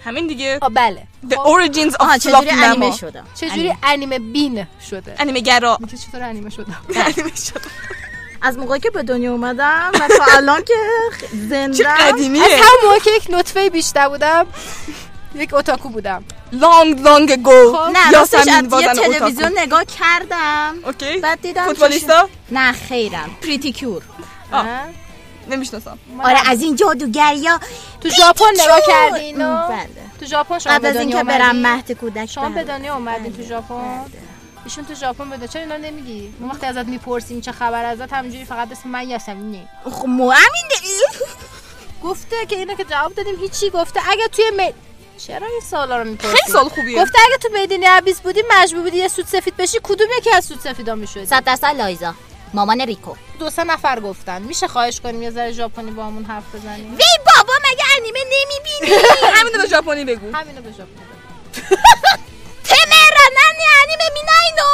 [0.06, 0.58] همین دیگه.
[0.62, 1.08] آه بله.
[1.30, 5.78] The origins آها of چجوری انیمه نما شدم چجوری انیمه بین شده؟ انیمه گرا.
[5.82, 7.62] میگه چطور انیمه شدم انیمه شد
[8.42, 10.74] از موقعی که به دنیا اومدم و تا الان که
[11.22, 14.46] چه زنده از قدیمیه همون موقع که یک نطفه بیشتر بودم
[15.36, 16.24] یک اتاکو بودم.
[16.52, 20.76] لانگ لانگ گو نه یا راستش از یه تلویزیون نگاه کردم.
[20.86, 21.18] اوکی.
[21.18, 23.30] بعد دیدم فوتبالیستا؟ نه خیرم.
[23.42, 23.76] پریتی
[24.52, 24.66] آه.
[25.50, 26.00] نمی‌شناسم.
[26.24, 27.60] آره از این جادوگریا.
[28.02, 29.90] تو ژاپن نگاه کردی؟ اینو بله.
[30.20, 32.64] تو ژاپن شما بعد به از دنیا اینکه اومدی؟ برم مهد کودک شما به بله.
[32.64, 34.06] دنیا اومدین تو ژاپن؟
[34.66, 35.48] ایشون تو ژاپن بوده.
[35.48, 39.68] چرا اینا نمیگی؟ ما وقتی ازت می‌پرسیم چه خبر ازت همینجوری فقط اسم من یاسمینه
[39.92, 40.64] خب مو همین
[42.04, 44.10] گفته که اینو که جواب دادیم هیچی گفته.
[44.10, 44.74] اگه توی می...
[45.18, 47.02] چرا این سوالا رو می‌پرسی؟ خیلی سال خوبیه.
[47.02, 50.46] گفته اگه تو می‌دونی عبیس بودی مجبور بودی یه سود سفید بشی کدوم یکی از
[50.46, 52.14] سود سفیدا می‌شدی؟ صد درصد لایزا.
[52.54, 53.14] مامان ریکو.
[53.40, 54.42] دو سه نفر گفتن.
[54.42, 59.02] میشه خواهش کنیم یه ذره ژاپنی با همون حرف بزنیم؟ وی بابا مگه انیمه نمی‌بینی؟
[59.40, 60.38] همینو به ژاپنی بگو.
[60.38, 61.16] همینو به ژاپنی بگو.
[62.70, 64.72] تمرا ننی انیمه میناینو.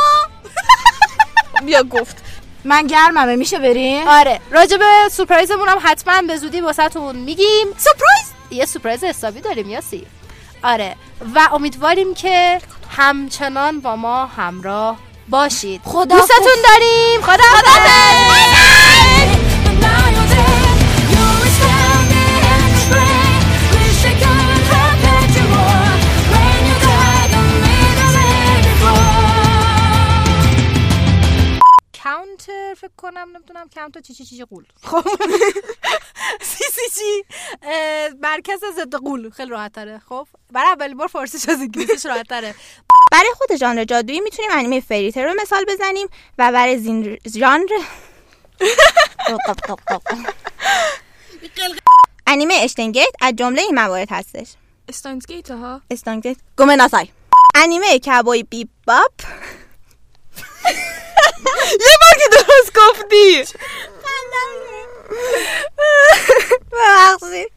[1.65, 2.17] بیا گفت.
[2.63, 4.39] من گرممه میشه بریم؟ آره.
[4.51, 4.79] راجب
[5.11, 7.67] سورپرایزمون هم حتما به زودی واسهتون میگیم.
[7.77, 10.07] سورپرایز یه سورپرایز حسابی داریم یاسی.
[10.63, 10.95] آره.
[11.35, 14.97] و امیدواریم که همچنان با ما همراه
[15.31, 15.81] باشید.
[15.85, 17.21] خدا دوستتون داریم.
[17.21, 18.80] خدا
[32.71, 35.01] کاونتر فکر کنم نمی‌دونم کاونتر چی چی چی قول خب.
[36.51, 37.23] سی سی چی؟
[38.21, 40.01] مرکز ضد قول خیلی راحت تره.
[40.09, 40.27] خب.
[40.51, 42.55] برای اولین بار فارسیش از انگلیسیش راحت تره.
[43.11, 46.07] برای خود ژانر جادویی می‌تونیم انیمه فریتر رو مثال بزنیم
[46.37, 47.67] و برای زین ژانر
[52.27, 54.47] انیمه اشتنگیت از جمله این موارد هستش.
[54.89, 57.07] استانزگیت ها؟ استانگیت گومه ناسای
[57.55, 59.11] انیمه کبوی بیپ باپ
[61.79, 63.57] یه بار که درست گفتی.
[66.71, 67.51] ببخشید.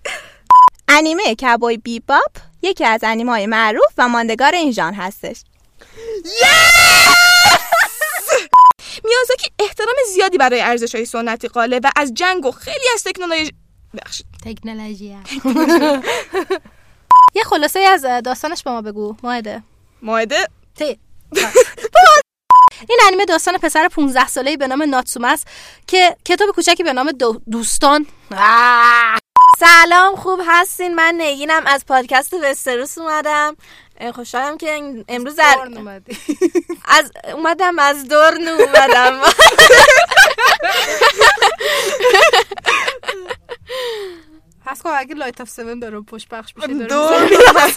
[0.89, 2.31] انیمه کبوی بیباپ
[2.63, 5.37] یکی از انیمه های معروف و ماندگار این ژانر هستش.
[9.05, 13.53] میازاکی احترام زیادی برای ارزش های سنتی قائله و از جنگ و خیلی از تکنولوژی
[14.03, 15.05] بخشید تکنولوژی
[17.37, 19.63] یه خلاصه از داستانش به ما بگو ماهده.
[20.03, 20.99] ماهده؟ تی.
[22.89, 25.47] این انیمه داستان پسر 15 ساله‌ای به نام ناتسومه است
[25.87, 28.07] که کتاب کوچکی به نام دو- دوستان.
[29.59, 33.57] سلام خوب هستین؟ من نگینم از پادکست وستروس اومدم.
[34.15, 35.55] خوشحالم که امروز در...
[35.55, 36.19] دورن اومدی.
[36.85, 39.21] از اومدم از دورن اومدم.
[44.67, 47.75] حس کن اگه لایت اف 7 داره پشت پخش میشه داره دور می‌زنه.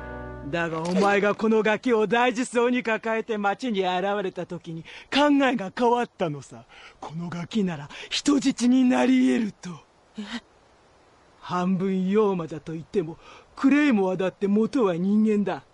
[0.50, 6.64] だがお前がこのガキを大事そうに抱えて町に現れた時に考えが変わったのさ。
[7.00, 9.70] このガキなら人質になり得ると。
[11.40, 13.18] 半分妖魔だと言っても
[13.56, 15.64] クレイモアだって元は人間だ。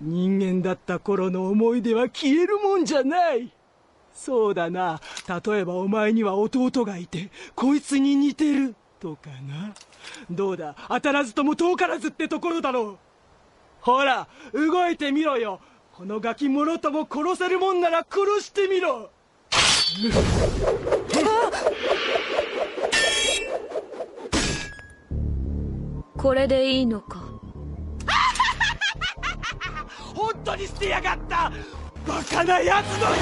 [0.00, 3.50] 人間だった頃の思い出は消えるもんじゃない。
[4.12, 5.00] そうだな。
[5.46, 8.74] 例えばお前には弟がいてこいつに似てる。
[9.00, 9.74] とかな。
[10.30, 10.76] どうだ？
[10.88, 12.98] 当たらずとも遠からずってところだろう。
[13.82, 15.60] ほら動いてみろよ。
[15.92, 19.10] このガキもろとも殺せるもんなら殺してみろ。
[26.16, 27.20] これでいいのか？
[30.14, 31.50] 本当に捨てやがった。
[32.06, 33.16] バカなやつのよ。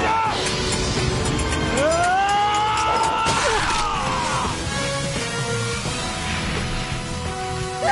[7.81, 7.87] ど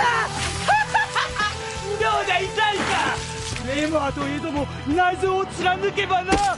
[3.72, 6.34] エーマーといえども内臓を貫けばな。
[6.34, 6.57] あ